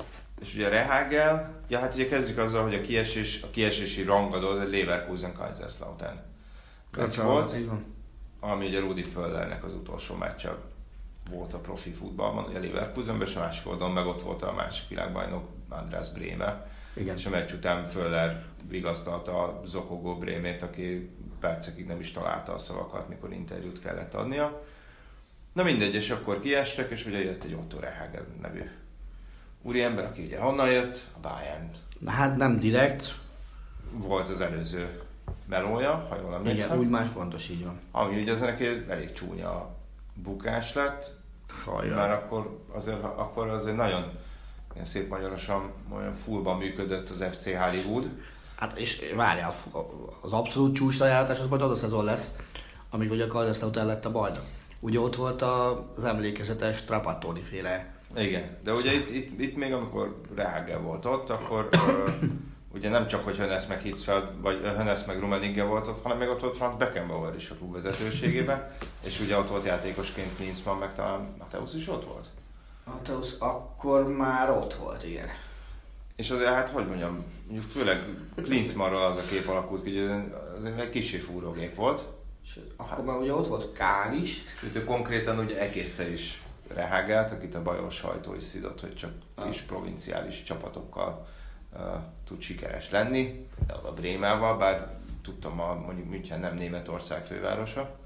[0.44, 4.60] és ugye Rehagel, ja hát ugye kezdjük azzal, hogy a, kiesés, a kiesési rangadó az
[4.60, 6.18] egy Leverkusen Kaiserslautern.
[6.96, 7.58] meccs volt,
[8.40, 10.56] ami ugye Rudi Föllernek az utolsó meccse
[11.30, 14.88] volt a profi futballban, ugye Leverkusenben, és a másik oldalon meg ott volt a másik
[14.88, 16.66] világbajnok András Bréme.
[16.94, 17.16] Igen.
[17.16, 22.58] És a meccs után Föller vigasztalta a zokogó Brémét, aki percekig nem is találta a
[22.58, 24.64] szavakat, mikor interjút kellett adnia.
[25.52, 28.70] Na mindegy, és akkor kiestek, és ugye jött egy Otto Rehagel nevű
[29.64, 31.04] úriember, aki ugye honnan jött?
[31.16, 31.70] A bayern
[32.06, 33.14] hát nem direkt,
[33.92, 35.00] Volt az előző
[35.46, 36.66] melója, ha jól emlékszem.
[36.72, 37.80] igen, úgy más pontos így van.
[37.90, 39.68] Ami ugye az neki elég csúnya
[40.14, 41.14] bukás lett,
[41.66, 44.12] mert akkor azért, akkor azért nagyon
[44.74, 48.08] ilyen szép magyarosan, olyan fullban működött az FC Hollywood.
[48.56, 49.52] Hát és várjál,
[50.22, 52.34] az abszolút csúcs ajánlatás az majd az a szezon lesz,
[52.90, 54.44] amíg ugye a Kardasztautel lett a bajnok.
[54.80, 60.20] Ugye ott volt az emlékezetes Trapattoni féle Igen, de ugye itt, itt, itt még amikor
[60.34, 62.10] Rehagel volt ott, akkor ö,
[62.74, 66.28] ugye nem csak, hogy Hönes meg Hitzfeld, vagy Hönes meg Rummenigge volt ott, hanem még
[66.28, 70.94] ott volt Franz Beckenbauer is a klub vezetőségében, és ugye ott volt játékosként Klinsmann, meg
[70.94, 72.26] talán Mateusz is ott volt.
[72.86, 75.28] Mateusz akkor már ott volt, igen.
[76.16, 78.04] És azért hát, hogy mondjam, mondjuk főleg
[78.42, 79.98] Klinsmannról az a kép alakult, hogy
[80.58, 82.04] azért egy kicsi fúrógép volt.
[82.44, 84.42] És akkor már ugye ott volt Kán is.
[84.60, 89.10] Sőt, ő konkrétan ugye egészte is Rehagelt, akit a bajor sajtó is szidott, hogy csak
[89.46, 91.26] kis provinciális csapatokkal
[91.72, 91.80] uh,
[92.24, 97.96] tud sikeres lenni, de a Brémával, bár tudtam, a, mondjuk München nem Németország fővárosa.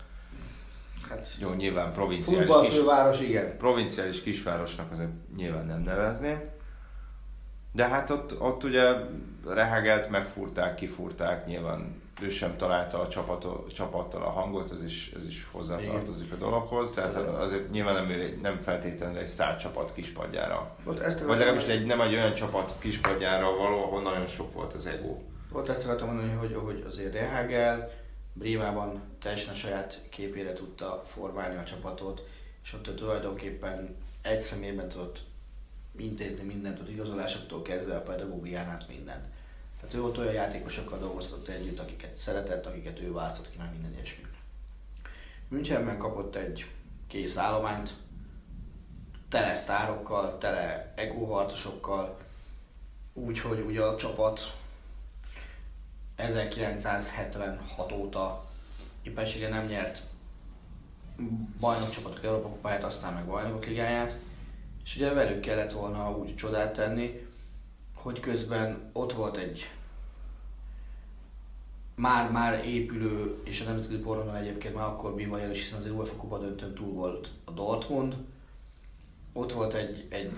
[1.09, 3.57] Hát Jó, nyilván provinciális, kis, futballfőváros, igen.
[3.57, 6.41] provinciális kisvárosnak azért nyilván nem nevezném.
[7.73, 8.93] De hát ott, ott ugye
[9.47, 15.25] Rehagelt megfúrták, kifúrták, nyilván ő sem találta a csapat, csapattal a hangot, ez is, ez
[15.25, 20.77] is hozzátartozik a dologhoz, tehát azért nyilván nem, nem feltétlenül egy sztárcsapat kispadjára.
[20.85, 24.75] Ott ezt Vagy legalábbis egy, nem egy olyan csapat kispadjára való, ahol nagyon sok volt
[24.75, 25.16] az ego.
[25.53, 27.91] Ott ezt akartam mondani, hogy, hogy azért Rehagel
[28.33, 32.23] Brémában teljesen a saját képére tudta formálni a csapatot,
[32.62, 35.23] és ott ő tulajdonképpen egy személyben tudott
[35.97, 39.25] intézni mindent az igazolásoktól kezdve a pedagógián át mindent.
[39.81, 43.93] Tehát ő ott olyan játékosokkal dolgoztott együtt, akiket szeretett, akiket ő választott ki, meg minden
[43.93, 44.24] ilyesmi.
[45.49, 46.70] Münchenben kapott egy
[47.07, 47.95] kész állományt,
[49.29, 52.18] tele sztárokkal, tele egóharcosokkal,
[53.12, 54.57] úgyhogy ugye a csapat
[56.16, 58.45] 1976 óta
[59.03, 60.03] éppenséggel nem nyert
[61.61, 64.18] bajnokcsapatok Európa kupáját, aztán meg bajnokok ligáját,
[64.85, 67.28] és ugye velük kellett volna úgy csodát tenni,
[68.09, 69.71] hogy közben ott volt egy
[71.95, 76.17] már, már épülő, és a nemzetközi porondon egyébként már akkor bivaj is, hiszen az UEFA
[76.17, 78.17] kupa döntőn túl volt a Dortmund.
[79.33, 80.33] Ott volt egy, egy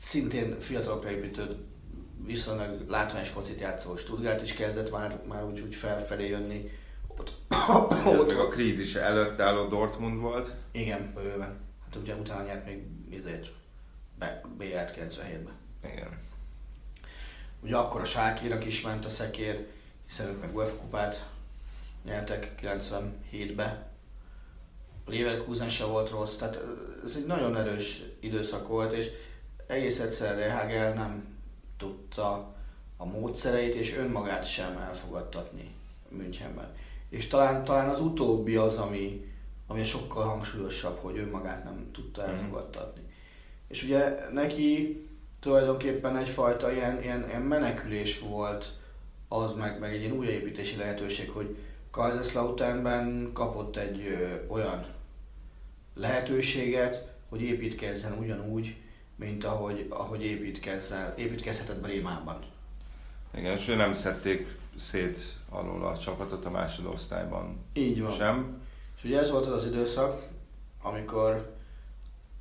[0.00, 1.56] szintén fiatalokra építő,
[2.24, 6.70] viszonylag látványos focit játszó Stuttgart is kezdett már, már úgy, úgy felfelé jönni.
[7.06, 7.32] Ott,
[8.06, 10.54] Ott a krízis előtt álló Dortmund volt.
[10.72, 11.60] igen, bőven.
[11.84, 12.82] Hát ugye utána nyert még
[13.16, 13.50] ezért
[14.56, 15.62] BL-t 97-ben.
[15.92, 16.18] Igen.
[17.60, 19.66] Ugye akkor a Sákirak is ment a szekér,
[20.06, 21.28] hiszen ők meg UEFA kupát
[22.04, 23.92] nyertek 97-be.
[25.04, 26.60] A Leverkusen se volt rossz, tehát
[27.04, 29.10] ez egy nagyon erős időszak volt, és
[29.66, 31.36] egész egyszerre Hagel nem
[31.76, 32.54] tudta
[32.96, 35.74] a módszereit és önmagát sem elfogadtatni
[36.08, 36.72] Münchenben.
[37.08, 39.32] És talán, talán az utóbbi az, ami,
[39.66, 43.02] ami sokkal hangsúlyosabb, hogy önmagát nem tudta elfogadtatni.
[43.68, 44.98] És ugye neki
[45.44, 48.72] tulajdonképpen egyfajta ilyen, ilyen, ilyen menekülés volt
[49.28, 51.56] az, meg, meg egy ilyen újjáépítési lehetőség, hogy
[51.90, 54.86] Kaiserslauternben kapott egy ö, olyan
[55.94, 58.76] lehetőséget, hogy építkezzen ugyanúgy,
[59.16, 62.38] mint ahogy, ahogy építkezzen, építkezhetett Brémában.
[63.34, 65.18] Igen, és nem szedték szét
[65.50, 68.12] alól a csapatot a másodosztályban Így van.
[68.12, 68.62] sem.
[68.96, 70.22] És ugye ez volt az az időszak,
[70.82, 71.54] amikor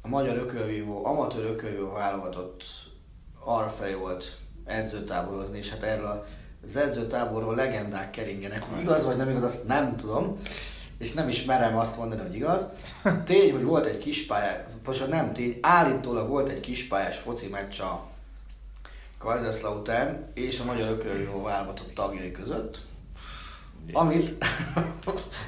[0.01, 2.91] a magyar ökölvívó, amatőr ökölvívó válogatott
[3.45, 6.25] arra felé volt edzőtáborozni, és hát erről
[6.65, 8.63] az edzőtáborról legendák keringenek.
[8.63, 10.37] Hogy igaz vagy nem igaz, azt nem tudom.
[10.97, 12.65] És nem is merem azt mondani, hogy igaz.
[13.25, 18.07] Tény, hogy volt egy kispályás, most nem tény, állítólag volt egy kispályás foci meccs a
[19.17, 22.81] Kaiserslautern és a Magyar Ököljóval válogatott tagjai között.
[23.91, 24.33] Amit,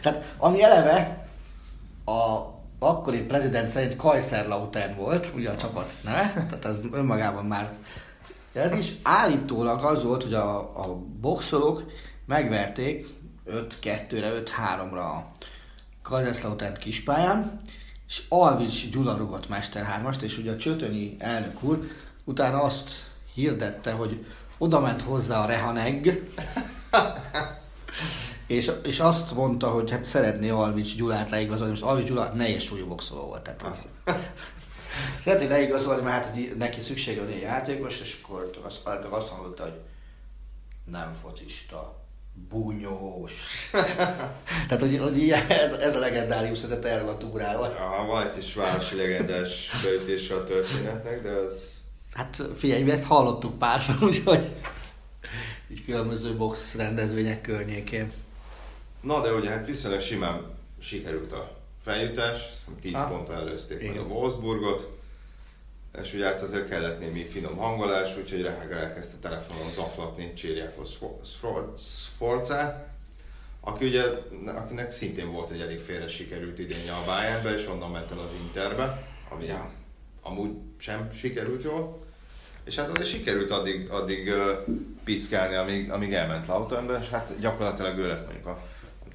[0.02, 1.28] tehát ami eleve
[2.06, 7.74] a akkori prezident szerint Kaiserslautern volt, ugye a csapat neve, tehát ez önmagában már
[8.54, 8.94] ez is.
[9.04, 11.84] Állítólag az volt, hogy a, a boxolók
[12.26, 13.08] megverték
[13.48, 15.32] 5-2-re, 5-3-ra a
[16.02, 17.60] Kaiserslautern kispályán,
[18.08, 21.88] és Alvics Gyula rugott Mester 3 és ugye a Csötönyi elnök úr
[22.24, 22.90] utána azt
[23.34, 24.26] hirdette, hogy
[24.58, 26.22] oda ment hozzá a Rehaneg,
[28.48, 32.88] és, és azt mondta, hogy hát szeretné Alvics Gyulát leigazolni, most Alvics Gyula nejes súlyú
[32.88, 33.42] boxoló volt.
[33.42, 33.86] Tehát az.
[35.24, 39.64] szeretné leigazolni, mert hát hogy neki szüksége van egy játékos, és akkor azt, azt mondta,
[39.64, 39.80] hogy
[40.86, 42.04] nem focista,
[42.50, 43.70] bunyós.
[44.68, 47.70] Tehát, hogy, hogy ez, ez a legendárius szedett erről a túrával.
[47.70, 51.74] Ja, van egy kis városi legendás beütése a történetnek, de az...
[52.14, 54.46] Hát figyelj, mi ezt hallottuk párszor, úgyhogy
[55.72, 58.12] így különböző box rendezvények környékén.
[59.06, 60.42] Na, de ugye hát viszonylag simán
[60.80, 62.38] sikerült a feljutás,
[62.82, 63.08] 10 ha?
[63.08, 64.98] ponttal előzték meg a Wolfsburgot,
[66.02, 70.98] és ugye hát azért kellett némi finom hangolás, úgyhogy Reháger elkezdte telefonon zaklatni Csirjákhoz
[71.78, 72.88] Sforzát,
[73.60, 74.04] aki ugye,
[74.46, 78.32] akinek szintén volt egy elég félre sikerült idénye a Bayernbe, és onnan ment el az
[78.34, 79.72] Interbe, ami ja.
[80.22, 82.04] amúgy sem sikerült jól.
[82.64, 84.34] És hát azért sikerült addig, addig
[85.04, 88.64] piszkálni, amíg, amíg elment Lautenbe, és hát gyakorlatilag ő lett mondjuk a,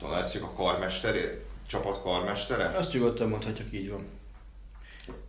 [0.01, 2.65] tudom, lesz a karmestere, csapat karmestere.
[2.65, 4.09] Azt nyugodtan mondhatjuk, így van.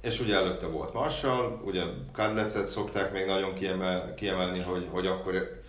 [0.02, 5.62] És ugye előtte volt Marshall, ugye Kadlecet szokták még nagyon kiemel, kiemelni, hogy, hogy akkor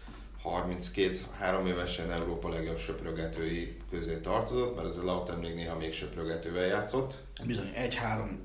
[0.44, 6.66] 32-3 évesen Európa legjobb söprögetői közé tartozott, mert ez a Lautern még néha még söprögetővel
[6.66, 7.14] játszott.
[7.46, 8.38] Bizony, 1-3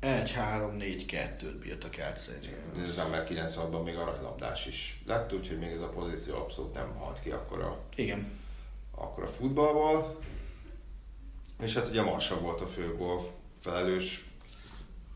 [0.00, 2.38] 1-3-4-2-t bírtak játszani.
[2.88, 7.20] Az ember 96-ban még aranylabdás is lett, úgyhogy még ez a pozíció abszolút nem halt
[7.22, 8.39] ki akkor a, Igen.
[9.00, 10.18] Akkor a futballból.
[11.62, 13.30] És hát ugye Marshall volt a fő gól
[13.60, 14.24] felelős,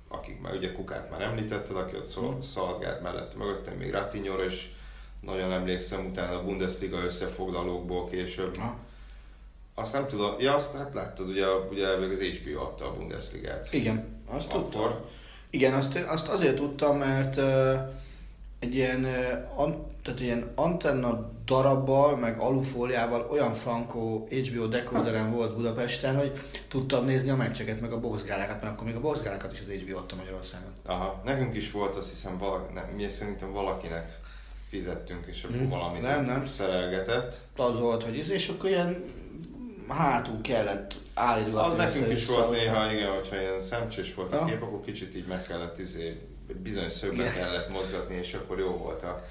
[0.08, 4.70] akik már ugye Kukát már említetted, aki ott szol, szaladgált mellett mögöttem, még Ratinyora, és
[5.20, 8.56] nagyon emlékszem utána a Bundesliga összefoglalókból később.
[8.56, 8.76] Ha.
[9.74, 13.72] Azt nem tudom, ja azt hát láttad, ugye, ugye az HBO adta a Bundesligát.
[13.72, 14.60] Igen, azt Akkor...
[14.60, 14.94] tudtam.
[15.50, 17.78] Igen, azt, azt azért tudtam, mert uh,
[18.64, 19.04] egy ilyen,
[19.56, 26.32] an, tehát ilyen antenna darabbal, meg alufóliával olyan frankó HBO decoderen volt Budapesten, hogy
[26.68, 29.96] tudtam nézni a meccseket, meg a boxgálákat, mert akkor még a boxgálákat is az HBO
[29.96, 30.72] adta Magyarországon.
[30.86, 34.18] Aha, nekünk is volt azt hiszem, valaki, nem, mi szerintem valakinek
[34.68, 35.68] fizettünk, és akkor hmm.
[35.68, 36.46] valamit nem, nem.
[36.46, 37.40] szerelgetett.
[37.56, 39.04] Az volt, hogy ez, és akkor ilyen
[39.88, 41.56] hátul kellett állítani.
[41.56, 45.26] Az nekünk is volt néha, igen, hogyha ilyen szemcsés volt a kép, akkor kicsit így
[45.26, 46.20] meg kellett izé,
[46.62, 49.24] bizonyos szögbe kellett mozgatni, és akkor jó volt a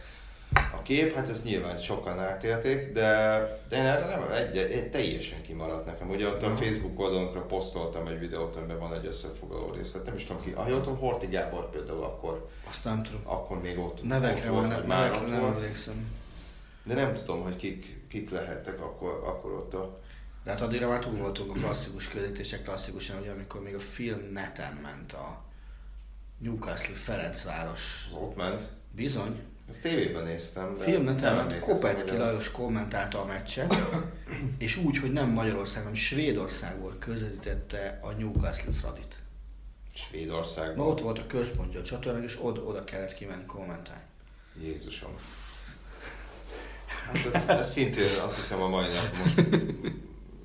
[0.54, 3.40] a kép, hát ezt nyilván sokan átélték, de,
[3.70, 6.10] de én erre nem, egy, egy, teljesen kimaradt nekem.
[6.10, 10.24] Ugye ott a Facebook oldalunkra posztoltam egy videót, amiben van egy összefoglaló részlet, nem is
[10.24, 13.22] tudom ki, ah, jó, tudom, Horti Gábor például akkor, Azt nem tudom.
[13.24, 16.22] akkor még ott, nevekre ott volt, volt, ne, nevekre nem emlékszem.
[16.84, 20.02] De nem tudom, hogy kik, kik lehettek akkor, akkor ott a...
[20.44, 24.32] De hát addigra már túl voltunk a klasszikus közítések klasszikusan, ugye amikor még a film
[24.32, 25.44] neten ment a
[26.38, 28.06] Newcastle Ferencváros.
[28.08, 28.68] Az ott ment?
[28.92, 29.42] Bizony.
[29.70, 30.78] Ezt tévében néztem.
[30.78, 33.76] De Filmneten ment Kopecki Lajos kommentálta a meccset,
[34.58, 39.16] és úgy, hogy nem Magyarország, hanem Svédországból közvetítette a Newcastle Fradit.
[39.94, 40.86] Svédországban?
[40.86, 44.04] Ma ott volt a központja a csatornák, és oda, oda kellett kimenni kommentálni.
[44.62, 45.12] Jézusom.
[46.86, 49.48] Hát ez, ez szintén azt hiszem a mai nap most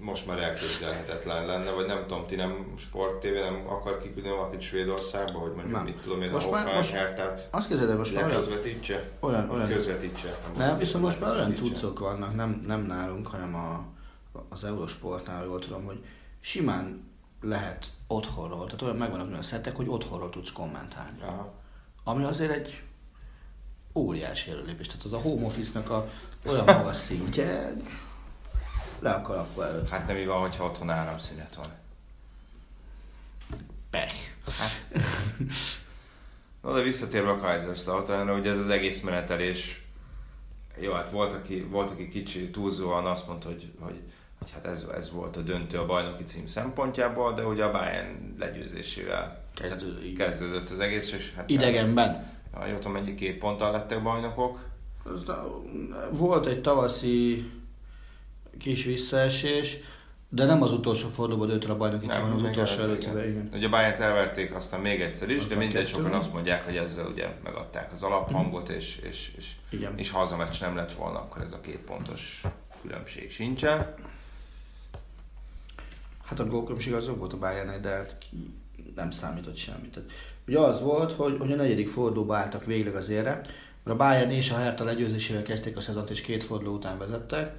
[0.00, 4.60] most már elképzelhetetlen lenne, vagy nem tudom, ti nem Sport TV nem akar kiküldeni valakit
[4.60, 5.84] Svédországba, hogy mondjuk nem.
[5.84, 9.10] mit tudom én, most a már, most, Hertát azt képzeld, most már közvetítse?
[9.20, 9.68] Olyan, olyan.
[9.68, 10.38] Közvetítse.
[10.56, 13.84] Nem, nem viszont most már olyan cuccok vannak, nem, nem nálunk, hanem a,
[14.48, 16.04] az Eurosportnál, jól tudom, hogy
[16.40, 21.20] simán lehet otthonról, tehát olyan megvannak olyan szettek, hogy otthonról tudsz kommentálni.
[21.20, 21.52] Aha.
[22.04, 22.82] Ami azért egy
[23.94, 24.86] óriási előlépés.
[24.86, 26.10] Tehát az a home office-nak a
[26.46, 27.72] olyan magas szintje,
[28.98, 29.88] le a kalappal előtt.
[29.88, 31.66] Hát nem mi van, hogyha otthon áramszünet van.
[33.90, 34.14] Pech.
[34.58, 34.88] Hát.
[36.62, 39.86] Na de visszatérve a Kaiserslauternra, ugye ez az egész menetelés,
[40.80, 44.00] jó, hát volt, aki, volt, aki kicsi túlzóan azt mondta, hogy, hogy,
[44.38, 48.34] hogy hát ez, ez volt a döntő a bajnoki cím szempontjából, de ugye a Bayern
[48.38, 52.36] legyőzésével kezdődött, kezdődött az egész, és hát Idegenben.
[52.54, 54.66] Ja, jó tudom, mennyi két ponttal lettek bajnokok.
[56.10, 57.50] Volt egy tavaszi
[58.58, 59.76] kis visszaesés,
[60.28, 63.26] de nem az utolsó fordulóban dőlt a bajnoki cím, hanem az utolsó előtt, előtt.
[63.26, 63.48] Igen.
[63.52, 65.96] Ugye a Bayern elverték aztán még egyszer is, de Aztán mindegy, kettő.
[65.96, 69.98] sokan azt mondják, hogy ezzel ugye megadták az alaphangot, és, és, és, Igen.
[69.98, 72.42] és ha az a meccs nem lett volna, akkor ez a két pontos
[72.82, 73.94] különbség sincsen.
[76.24, 78.16] Hát a gólkülönbség az volt a bayern de hát
[78.94, 79.92] nem számított semmit.
[79.92, 80.10] Tehát,
[80.46, 83.30] ugye az volt, hogy, hogy a negyedik fordulóba álltak végleg az érre,
[83.84, 87.54] mert a Bayern és a Hertha legyőzésével kezdték a szezont, és két forduló után vezettek.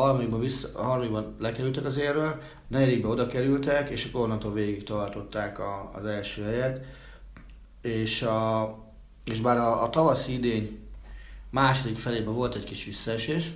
[0.00, 5.90] Harmadikban, vissza, harmadikban lekerültek az érről, negyedikben oda kerültek, és akkor onnantól végig tartották a,
[5.94, 6.84] az első helyet.
[7.80, 8.74] És, a,
[9.24, 10.78] és bár a, a tavaszi idény
[11.50, 13.50] második felében volt egy kis visszaesés,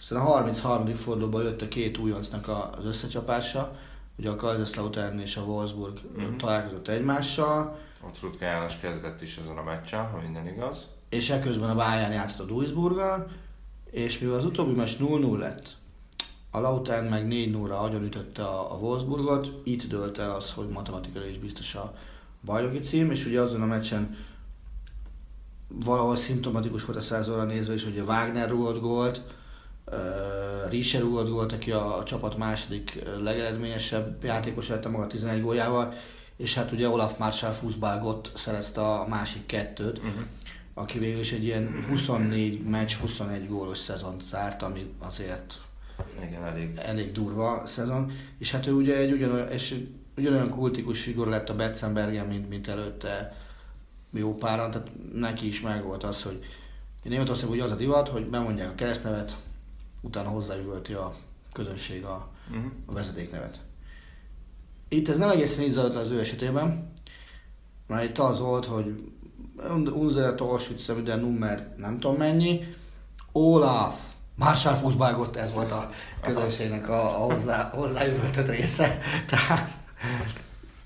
[0.00, 0.94] aztán a 33.
[0.94, 3.76] fordulóban jött a két újoncnak a- az összecsapása,
[4.18, 6.36] ugye a Kaiserslautern és a Wolfsburg Mhm.
[6.36, 10.86] találkozott egymással, Ott Rutka János kezdett is ezen a meccsen, ha minden igaz.
[11.08, 13.26] és ekközben a Bayern játszott a Duisburggal,
[13.94, 15.76] és mivel az utóbbi meccs 0-0 lett,
[16.50, 21.30] a Lautern meg 4 0 agyonütötte a, a Wolfsburgot, itt dőlt el az, hogy matematikailag
[21.30, 21.94] is biztos a
[22.44, 24.16] bajnoki cím, és ugye azon a meccsen
[25.68, 29.22] valahol szimptomatikus volt a százorra nézve is, hogy a Wagner rúgott gólt,
[29.86, 35.42] uh, Riese rúgott gólt, aki a, a csapat második legeredményesebb játékos lett a maga 11
[35.42, 35.92] góljával,
[36.36, 40.22] és hát ugye Olaf Marschall Fußballgott szerezte a másik kettőt, uh-huh.
[40.74, 45.60] Aki végül is egy ilyen 24 meccs, 21 gólos szezont zárt, ami azért
[46.22, 46.76] Igen, elég.
[46.76, 49.80] elég durva szezon, és hát ő ugye egy ugyanolyan, és
[50.16, 53.36] ugyanolyan kultikus figura lett a Betzenbergen, mint, mint előtte
[54.12, 56.44] jó páran, tehát neki is megvolt az, hogy
[57.02, 59.36] Németországban ugye az a divat, hogy bemondják a keresztnevet,
[60.00, 61.14] utána hozzáüvölti a
[61.52, 62.72] közönség a, Uh-huh.
[62.86, 63.60] a vezetéknevet.
[64.88, 66.92] Itt ez nem egészen így zajlott az ő esetében,
[67.86, 69.12] mert itt az volt, hogy
[69.92, 72.74] Unzer Auschwitz, de Nummer nem tudom mennyi,
[73.32, 73.96] Olaf,
[74.34, 75.90] Marshall Fußballgott, ez volt a
[76.20, 78.98] közönségnek a, a hozzá, hozzájövöltött része.
[79.26, 79.70] Tehát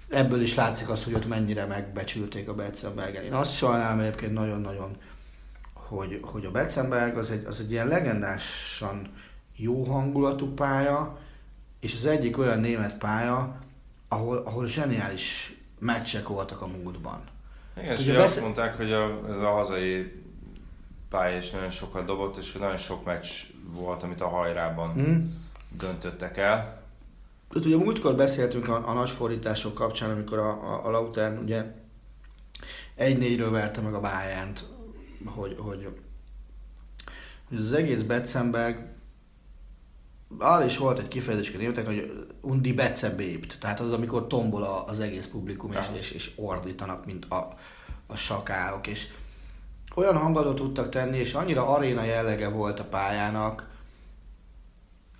[0.08, 3.24] ebből is látszik az, hogy ott mennyire megbecsülték a Betzenbergen.
[3.24, 4.96] Én azt sajnálom egyébként nagyon-nagyon,
[5.72, 9.12] hogy, hogy a Betzenberg az egy, az egy ilyen legendásan
[9.56, 11.18] jó hangulatú pálya,
[11.80, 13.56] és az egyik olyan német pálya,
[14.08, 17.20] ahol, ahol zseniális meccsek voltak a múltban.
[17.82, 20.22] Igen, és Ugye ugye azt besz- mondták, hogy a, ez a hazai
[21.10, 23.26] pálya is nagyon sokat dobott, és hogy nagyon sok meccs
[23.72, 25.16] volt, amit a hajrában Hm?
[25.78, 26.82] döntöttek el.
[27.48, 31.64] Tehát ugye múltkor beszéltünk a, a nagy fordítások kapcsán, amikor a, a, a Lautern ugye
[32.94, 34.64] egy négyről verte meg a Bayernt,
[35.24, 35.88] hogy, hogy,
[37.48, 38.86] hogy az egész Betzenberg
[40.38, 44.84] arra is volt egy kifejezés a németek, hogy undi Betze bébt, tehát az, amikor tombol
[44.86, 47.48] az egész publikum, és, és, és ordítanak, mint a,
[48.06, 49.08] a sakálok, és
[49.94, 53.68] olyan hangadót tudtak tenni, és annyira aréna jellege volt a pályának,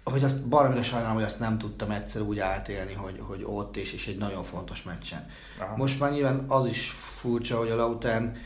[0.05, 3.93] hogy azt baromira sajnálom, hogy azt nem tudtam egyszer úgy átélni, hogy, hogy ott és,
[3.93, 5.31] és egy nagyon fontos meccsen.
[5.59, 5.77] Aha.
[5.77, 8.37] Most már nyilván az is furcsa, hogy a Lautern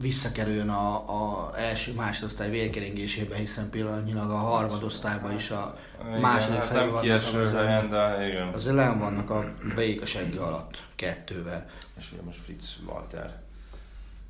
[0.00, 6.72] visszakerüljön a, a első másodosztály vérkeringésébe, hiszen pillanatnyilag a harmadosztályban is a Igen, második hát
[6.72, 8.48] nem vannak az, helyen, de igen.
[8.48, 9.44] az ellen vannak a
[9.76, 11.66] beék a segge alatt kettővel.
[11.98, 13.42] És ugye most Fritz Walter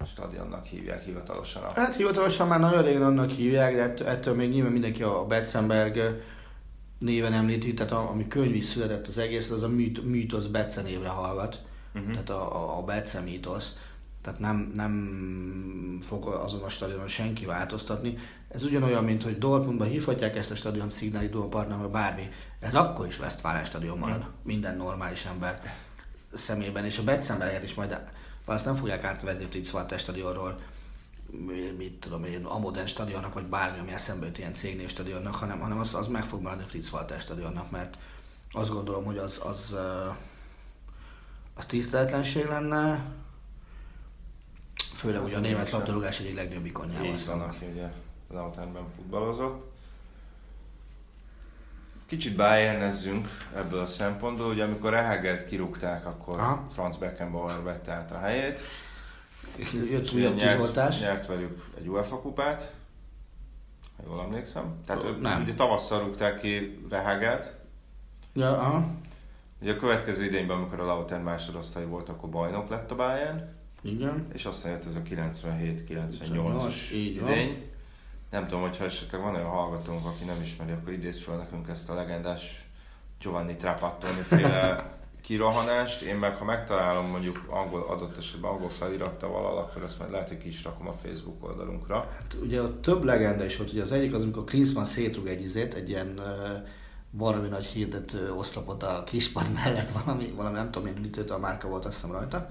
[0.06, 1.62] stadionnak hívják hivatalosan.
[1.62, 1.72] A...
[1.74, 6.22] Hát hivatalosan már nagyon régen annak hívják, de ettől, ettől még nyilván mindenki a Betzenberg
[6.98, 10.82] néven említi, tehát a, ami könyv is született az egész, az a műt, mítosz Betze
[10.82, 11.60] névre hallgat,
[11.94, 12.10] uh-huh.
[12.10, 13.76] tehát a, a, a Betze mítosz.
[14.24, 18.18] Tehát nem, nem fog azon a stadionon senki változtatni.
[18.48, 22.28] Ez ugyanolyan, mint hogy Dortmundban hívhatják ezt a stadion Signal Iduna Parknak, vagy bármi.
[22.60, 24.28] Ez akkor is Westfalen stadion marad, Mhm.
[24.42, 25.76] minden normális ember
[26.32, 26.84] szemében.
[26.84, 28.02] És a Betzenberget is majd
[28.44, 30.60] azt nem fogják átvezni Fritz Walter stadionról,
[31.78, 35.60] mit tudom én, a Modern stadionnak, vagy bármi, ami eszembe jut ilyen cégnév stadionnak, hanem,
[35.60, 37.98] hanem az, az meg fog maradni Fritz Walter stadionnak, mert
[38.52, 39.76] azt gondolom, hogy az, az,
[41.54, 43.04] az tiszteletlenség lenne,
[44.94, 47.92] főleg ugye a német labdarúgás egyik legnagyobb ikonjával Így van, aki ugye
[48.30, 49.72] Lauternben futballozott.
[52.06, 56.66] Kicsit Bayernezzünk ebből a szempontból, ugye amikor Ehegelt kirúgták, akkor Aha.
[56.72, 58.60] Franz Beckenbauer vette át a helyét.
[59.56, 62.72] És jött újabb nyert, nyert velük egy UEFA kupát,
[63.96, 64.80] ha jól emlékszem.
[64.86, 65.42] Tehát ők nem.
[65.42, 67.52] ugye tavasszal rúgták ki Rehagelt.
[68.32, 68.86] Ja, aha.
[69.60, 73.63] Ugye a következő idényben, amikor a Lautern másodosztály volt, akkor bajnok lett a Bayern.
[73.84, 74.26] Igen.
[74.32, 77.30] És aztán jött ez a 97-98-as így van.
[77.30, 77.62] idény.
[78.30, 81.90] Nem tudom, hogyha esetleg van olyan hallgatónk, aki nem ismeri, akkor idéz fel nekünk ezt
[81.90, 82.68] a legendás
[83.20, 84.92] Giovanni Trapattoni féle
[85.26, 90.10] kirohanást, én meg ha megtalálom mondjuk angol, adott esetben angol felirattal valahol, akkor azt majd
[90.10, 92.10] lehet, hogy ki is rakom a Facebook oldalunkra.
[92.16, 95.42] Hát ugye a több legenda is volt, ugye az egyik az, amikor Klinsmann szétrug egy
[95.42, 96.68] izét, egy ilyen uh,
[97.10, 101.84] valami nagy hirdető oszlopot a kispad mellett, valami, valami nem tudom üdítőt a márka volt
[101.84, 102.48] azt hiszem rajta.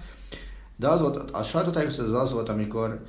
[0.76, 3.05] De az volt, a sajtótájékoztató az, volt, amikor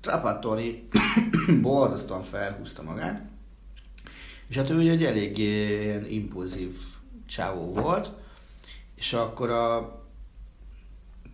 [0.00, 0.88] Trapattoni
[1.62, 3.22] borzasztóan felhúzta magát,
[4.48, 6.76] és hát ő ugye egy elég ilyen impulzív
[7.26, 8.10] csávó volt,
[8.94, 9.94] és akkor a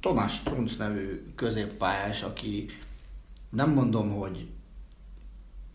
[0.01, 2.71] Tomás Strunz nevű középpályás, aki
[3.51, 4.49] nem mondom, hogy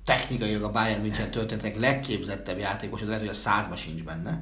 [0.03, 4.41] technikailag a Bayern München történetek legképzettebb játékos, de lehet, hogy a százba sincs benne.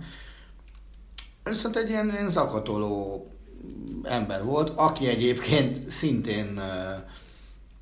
[1.44, 3.28] Viszont egy ilyen, ilyen zakatoló
[4.04, 6.62] ember volt, aki egyébként szintén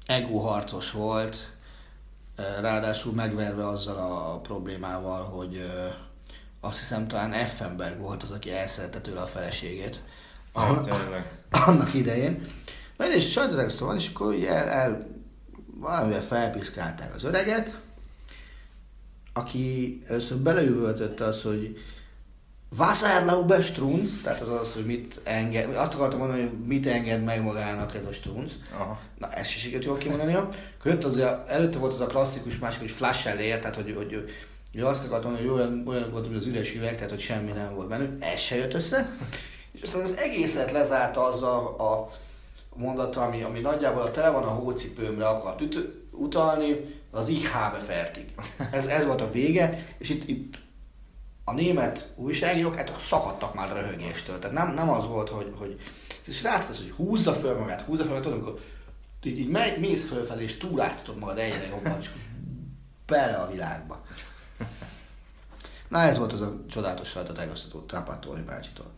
[0.06, 1.52] egóharcos volt,
[2.62, 5.72] ráadásul megverve azzal a problémával, hogy
[6.60, 10.02] azt hiszem talán Effenberg volt az, aki elszerette tőle a feleségét.
[10.52, 10.88] Ah,
[11.68, 12.46] Annak, idején.
[12.98, 15.08] Na és sajtótextől van, és akkor ugye el, el
[15.80, 17.80] valamivel felpiszkálták az öreget,
[19.34, 21.78] aki először beleüvöltötte az, hogy
[22.78, 27.44] Wasserlaube Strunz, tehát az az, hogy mit enged, azt akartam mondani, hogy mit enged meg
[27.44, 28.60] magának ez a Strunz.
[28.74, 29.00] Aha.
[29.18, 30.50] Na, ezt is sikerült jól kimondania.
[30.84, 31.18] Jött az,
[31.48, 34.24] előtte volt az a klasszikus másik, hogy flash elér, tehát hogy, hogy,
[34.72, 37.52] hogy azt akartam mondani, hogy olyan, olyan volt, mint az üres üveg, tehát hogy semmi
[37.52, 38.26] nem volt benne.
[38.26, 39.18] Ez se jött össze.
[39.72, 42.08] És aztán az egészet lezárta azzal a
[42.76, 45.78] mondata, ami, ami nagyjából a tele van a hócipőmre akart üt,
[46.12, 48.26] utalni, az Ich habe fertig.
[48.72, 50.56] Ez, ez volt a vége, és itt, itt
[51.44, 54.40] a német újságírók hát szakadtak már röhögéstől.
[54.40, 55.80] Tehát nem, nem az volt, hogy, hogy
[56.28, 58.60] és látsz, hogy húzza föl magát, húzza föl, tudod, amikor
[59.24, 62.10] így, így megy, mész fölfelé, és túláztatod magad egyre jobban, és
[63.06, 64.06] bele a világba.
[65.88, 68.92] Na ez volt az a csodálatos sajtótájékoztató Trapattoni bácsitól.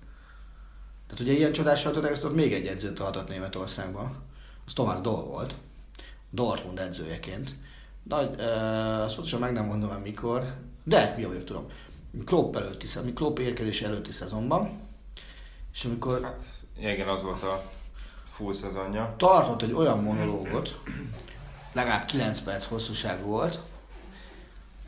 [1.07, 4.23] Tehát ugye ilyen csodás sajtótájékoztatót még egy edzőt tartott Németországban.
[4.65, 5.55] Az Thomas Doll volt.
[6.29, 7.55] Dortmund edzőjeként.
[8.03, 8.43] Nagy, ö,
[9.03, 11.67] azt pontosan meg nem mondom el mikor, de jó vagyok, tudom.
[12.25, 14.79] Klopp előtti, ami Klopp érkezés előtti szezonban.
[15.73, 16.41] És amikor Hát,
[16.79, 17.63] igen, az volt a
[18.31, 19.13] full szezonja.
[19.17, 20.81] tartott egy olyan monológot,
[21.73, 23.59] legalább 9 perc hosszúságú volt,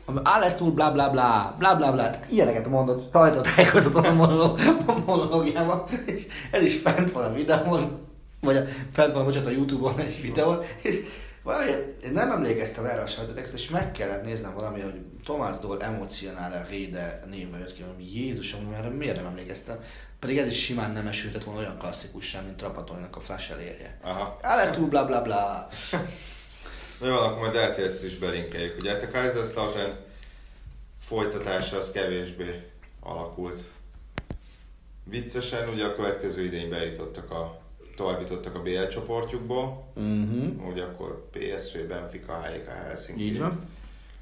[0.04, 0.20] ami
[0.56, 4.60] túl bla bla bla, bla bla bla, ilyeneket mondott rajta tájékozott a monológ,
[5.06, 7.98] monológiában, és ez is fent van a videón,
[8.40, 10.96] vagy a, fent van, bocsánat, a Youtube-on egy videón, és
[11.48, 11.70] valami,
[12.04, 16.66] én nem emlékeztem erre a sajtótextet, és meg kellett néznem valami, hogy Thomas Doll emocionále
[16.68, 19.84] Réde névvel jött ki, hogy Jézusom, erre miért nem emlékeztem,
[20.18, 23.98] pedig ez is simán nem esültett volna olyan klasszikus sem, mint Trapatoninak a flash elérje.
[24.02, 24.38] Aha.
[24.42, 25.68] Alles túl bla bla bla.
[27.00, 28.76] Na jó, akkor majd lehet, ezt is belinkeljük.
[28.80, 29.92] Ugye hát a Kaiserslautern
[31.00, 32.70] folytatása az kevésbé
[33.00, 33.58] alakult.
[35.04, 37.60] Viccesen ugye a következő idény bejutottak a
[37.98, 40.66] tovább jutottak a BL csoportjukból, Uh-huh.
[40.68, 43.22] ugye akkor PSV, Benfica, HJK, Helsinki.
[43.24, 43.60] Így van.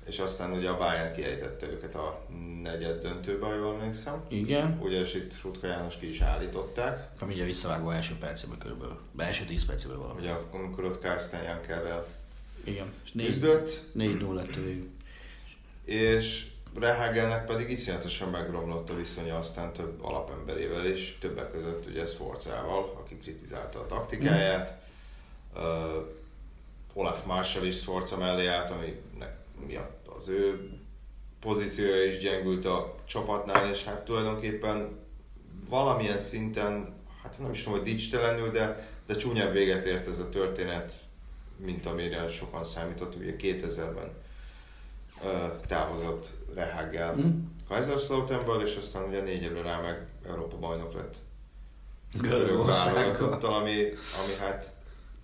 [0.07, 2.27] És aztán ugye a Bayern kiejtette őket a
[2.63, 4.25] negyed döntőbe, ha jól emlékszem.
[4.29, 4.79] Igen.
[4.83, 7.09] Ugye, és itt Rutka János ki is állították.
[7.19, 8.99] Ami ugye visszavágó első percéből körülbelül.
[9.17, 10.21] Első 10 percéből valami.
[10.21, 12.07] Ugye amikor ott Karsten Jankerrel
[12.65, 12.93] Igen.
[13.05, 14.89] És 4 küzdött, 4-0 lett a végül.
[15.85, 16.47] és
[16.79, 23.17] Rehagelnek pedig iszonyatosan megromlott a viszonya aztán több alapemberével is, többek között ugye Sforzával, aki
[23.17, 24.83] kritizálta a taktikáját.
[25.55, 25.63] Uh,
[26.93, 29.01] Olaf Marshall is Sforza mellé állt, ami
[29.67, 30.71] miatt az ő
[31.41, 34.99] pozíciója is gyengült a csapatnál, és hát tulajdonképpen
[35.69, 40.29] valamilyen szinten, hát nem is tudom, hogy dicstelenül, de, de csúnyább véget ért ez a
[40.29, 40.93] történet,
[41.57, 44.25] mint amire sokan számítottuk, ugye 2000-ben ö,
[45.67, 47.27] távozott Rehagel Mhm.
[47.69, 51.17] Kaiserslauternből, és aztán ugye négy évre rá meg Európa bajnok lett
[52.21, 53.33] Görögországgal.
[53.43, 53.73] ami,
[54.25, 54.75] ami hát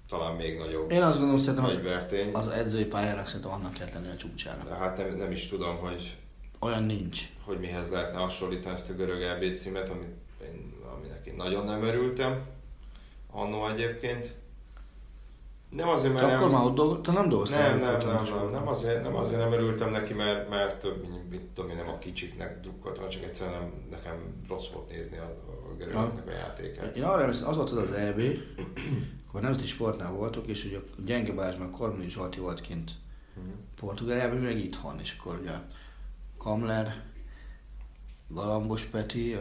[0.08, 2.34] talán még nagyobb Én azt gondolom, szerintem az, fegyvertény.
[2.34, 4.62] az edzői pályának szerintem annak kell lenni a csúcsára.
[4.64, 6.16] De hát nem, nem is tudom, hogy,
[6.58, 7.20] Olyan nincs.
[7.44, 11.84] hogy mihez lehetne hasonlítani ezt a görög EB címet, amit én, aminek én nagyon nem
[11.84, 12.40] örültem
[13.30, 14.32] annó egyébként.
[15.76, 17.70] Nem azért, Te mert akkor nem, már ott dolgo- te nem dolgoztál?
[17.70, 21.40] nem, nem, nem, nem, nem, azért, nem azért nem örültem neki, mert, mert több, mit
[21.40, 25.22] tudom én, nem a kicsiknek drukkoltam, csak egyszerűen nem, nekem rossz volt nézni a,
[25.70, 26.96] a görögöknek a játékát.
[26.96, 28.20] Én arra az volt az az EB,
[29.28, 32.90] akkor Nemzeti Sportnál voltunk, és ugye a Gyenge Balázsban Kormani Zsolti volt kint
[33.36, 33.48] Mhm.
[33.80, 35.50] Portugáliában, meg itthon, és akkor ugye
[36.38, 37.02] Kamler,
[38.28, 39.36] Galambos Peti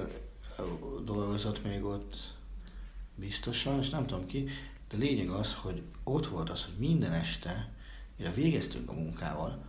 [1.03, 2.15] dolgozott még ott
[3.15, 4.47] biztosan, és nem tudom ki,
[4.91, 7.69] de lényeg az, hogy ott volt az, hogy minden este,
[8.17, 9.63] mire végeztünk a munkával,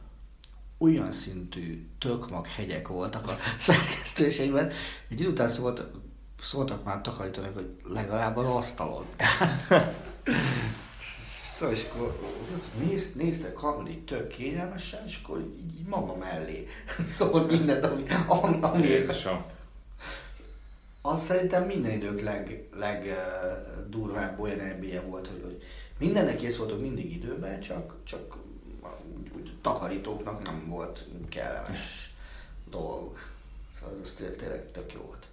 [0.78, 4.70] olyan szintű tökmag hegyek voltak a szerkesztőségben,
[5.08, 5.82] egy idő után szólt,
[6.40, 9.06] szóltak már takarítanak, hogy legalább az asztalon.
[11.54, 12.20] szóval, és akkor
[12.78, 16.66] néz, nézte Kamil így tök kényelmesen, és akkor így, maga mellé
[17.08, 19.44] szól mindent, ami, ami, ami Jézusom.
[21.03, 25.62] Azt szerintem minden idők leg, legdurvább olyan NBA volt, hogy, hogy
[25.98, 28.36] mindennek kész voltak mindig időben, csak, csak
[29.16, 32.14] úgy, úgy takarítóknak nem volt kellemes
[32.70, 33.18] dolg.
[33.78, 35.26] Szóval ez té- tényleg tök jó volt.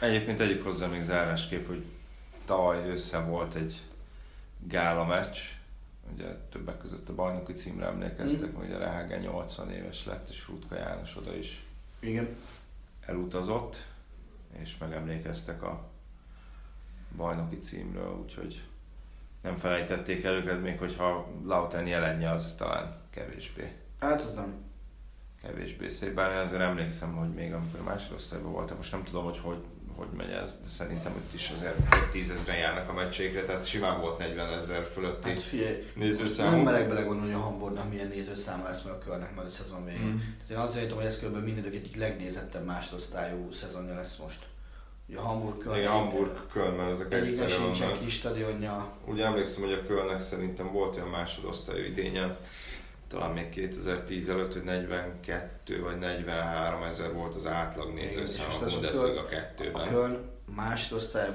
[0.00, 1.84] Egyébként tegyük hozzá még zárásképp, hogy
[2.44, 3.82] tavaly össze volt egy
[4.58, 5.38] gála meccs,
[6.14, 10.76] ugye többek között a bajnoki címre emlékeztek, hogy a Rehágen 80 éves lett, és Rutka
[10.76, 11.64] János oda is
[12.00, 12.28] Igen.
[13.06, 13.84] elutazott,
[14.58, 15.88] és megemlékeztek a
[17.16, 18.64] bajnoki címről, úgyhogy
[19.42, 24.54] nem felejtették el őket, még hogyha Lautern jelenje, az talán kevésbé, Hát az nem.
[25.42, 26.14] kevésbé szép.
[26.14, 29.64] Bár én azért emlékszem, hogy még amikor másodosztályban voltam, most nem tudom, hogy hogy,
[30.00, 31.76] hogy megy ez, de szerintem itt is azért
[32.10, 36.50] 10 ezeren járnak a meccsékre, tehát simán volt 40 ezer fölötti Hát figyelj, nézőszámú.
[36.50, 39.84] nem merek belegondolni, hogy a Hamburgnak milyen nézőszáma lesz meg a körnek majd a szezon
[39.84, 40.06] végén.
[40.06, 40.18] Mm.
[40.18, 41.34] Tehát én azt gyanítom, hogy ez kb.
[41.34, 44.46] minden idők egyik legnézettebb másodosztályú szezonja lesz most.
[45.08, 48.92] Ugye a Hamburg Köln Igen, Hamburg, Köln, mert ezek egyszerre sincsen kis stadionja.
[49.04, 52.38] Úgy emlékszem, hogy a Kölnnek szerintem volt olyan másodosztályú idénye,
[53.10, 59.26] talán még 2010 előtt, hogy 42 vagy 43 ezer volt az átlag nézőszám a Bundesliga
[59.26, 59.88] Köln- A 2-ben.
[59.88, 61.34] Köln másodosztályú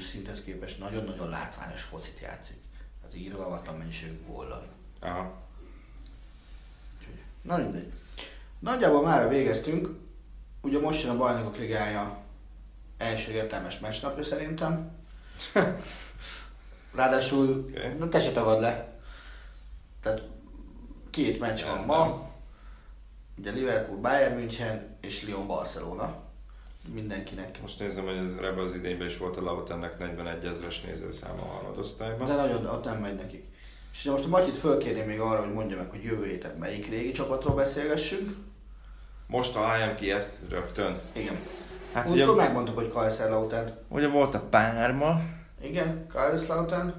[0.00, 2.56] szinthez képest nagyon-nagyon látványos focit játszik.
[3.02, 4.66] Hát írgalmatlan mennyiségű góllal.
[5.00, 5.42] Aha.
[7.42, 7.92] Na mindegy.
[8.58, 9.88] Nagyjából már végeztünk.
[10.60, 12.18] Ugye most jön a bajnokok ligája
[12.96, 14.90] első értelmes meccsnapja szerintem.
[16.94, 17.92] Ráadásul, okay.
[17.98, 18.98] na te se tagad le.
[20.00, 20.22] Tehát
[21.14, 22.28] két meccs van ma.
[23.38, 26.14] Ugye Liverpool, Bayern München és Lyon Barcelona.
[26.92, 27.60] Mindenkinek.
[27.60, 31.46] Most nézem, hogy ez ebben az idényben is volt a Lautennek 41 ezeres nézőszáma a
[31.46, 32.26] harmadosztályban.
[32.26, 33.44] De nagyon, ott nem megy nekik.
[33.92, 36.88] És ugye most a Matyit fölkérném még arra, hogy mondja meg, hogy jövő héten melyik
[36.88, 38.36] régi csapatról beszélgessünk.
[39.26, 41.00] Most találjam ki ezt rögtön.
[41.12, 41.34] Igen.
[41.92, 43.72] Hát Hát ugye, megmondtuk, hogy Kaiserslautern.
[43.88, 45.20] ugye volt a Párma,
[45.62, 46.92] Igen, Kaiserslautern.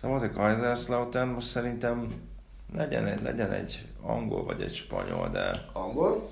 [0.00, 2.14] Szóval volt egy Kaiserslautern, most szerintem
[2.74, 6.28] legyen egy, legyen egy angol vagy egy spanyol, de Angol.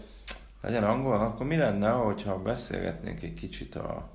[0.60, 4.08] legyen angol, akkor mi lenne, hogyha beszélgetnénk egy kicsit a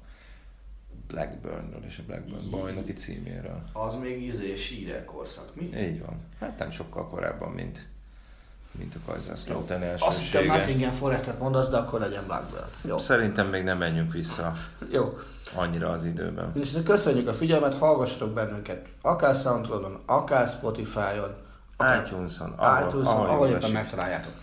[1.07, 3.63] Blackburnről és a Blackburn bajnoki címéről.
[3.73, 5.63] Az még izé sírer korszak, mi?
[5.79, 6.15] Így van.
[6.39, 7.87] Hát nem sokkal korábban, mint,
[8.71, 10.57] mint a Kaiserslautern Azt hittem elsősége.
[10.57, 12.65] Nottingham Forestet mondasz, de akkor legyen Blackburn.
[12.87, 12.97] Jó.
[12.97, 14.53] Szerintem még nem menjünk vissza
[14.91, 15.17] Jó.
[15.55, 16.51] annyira az időben.
[16.55, 21.35] És köszönjük a figyelmet, hallgassatok bennünket akár Soundcloudon, akár Spotify-on,
[22.01, 24.33] iTunes-on, ahol, iTunes-on, ahol, ahol éppen megtaláljátok.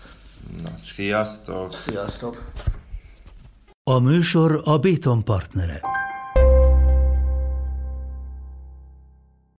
[0.63, 1.73] Na, sziasztok!
[1.73, 2.51] Sziasztok!
[3.83, 5.81] A műsor a Béton partnere.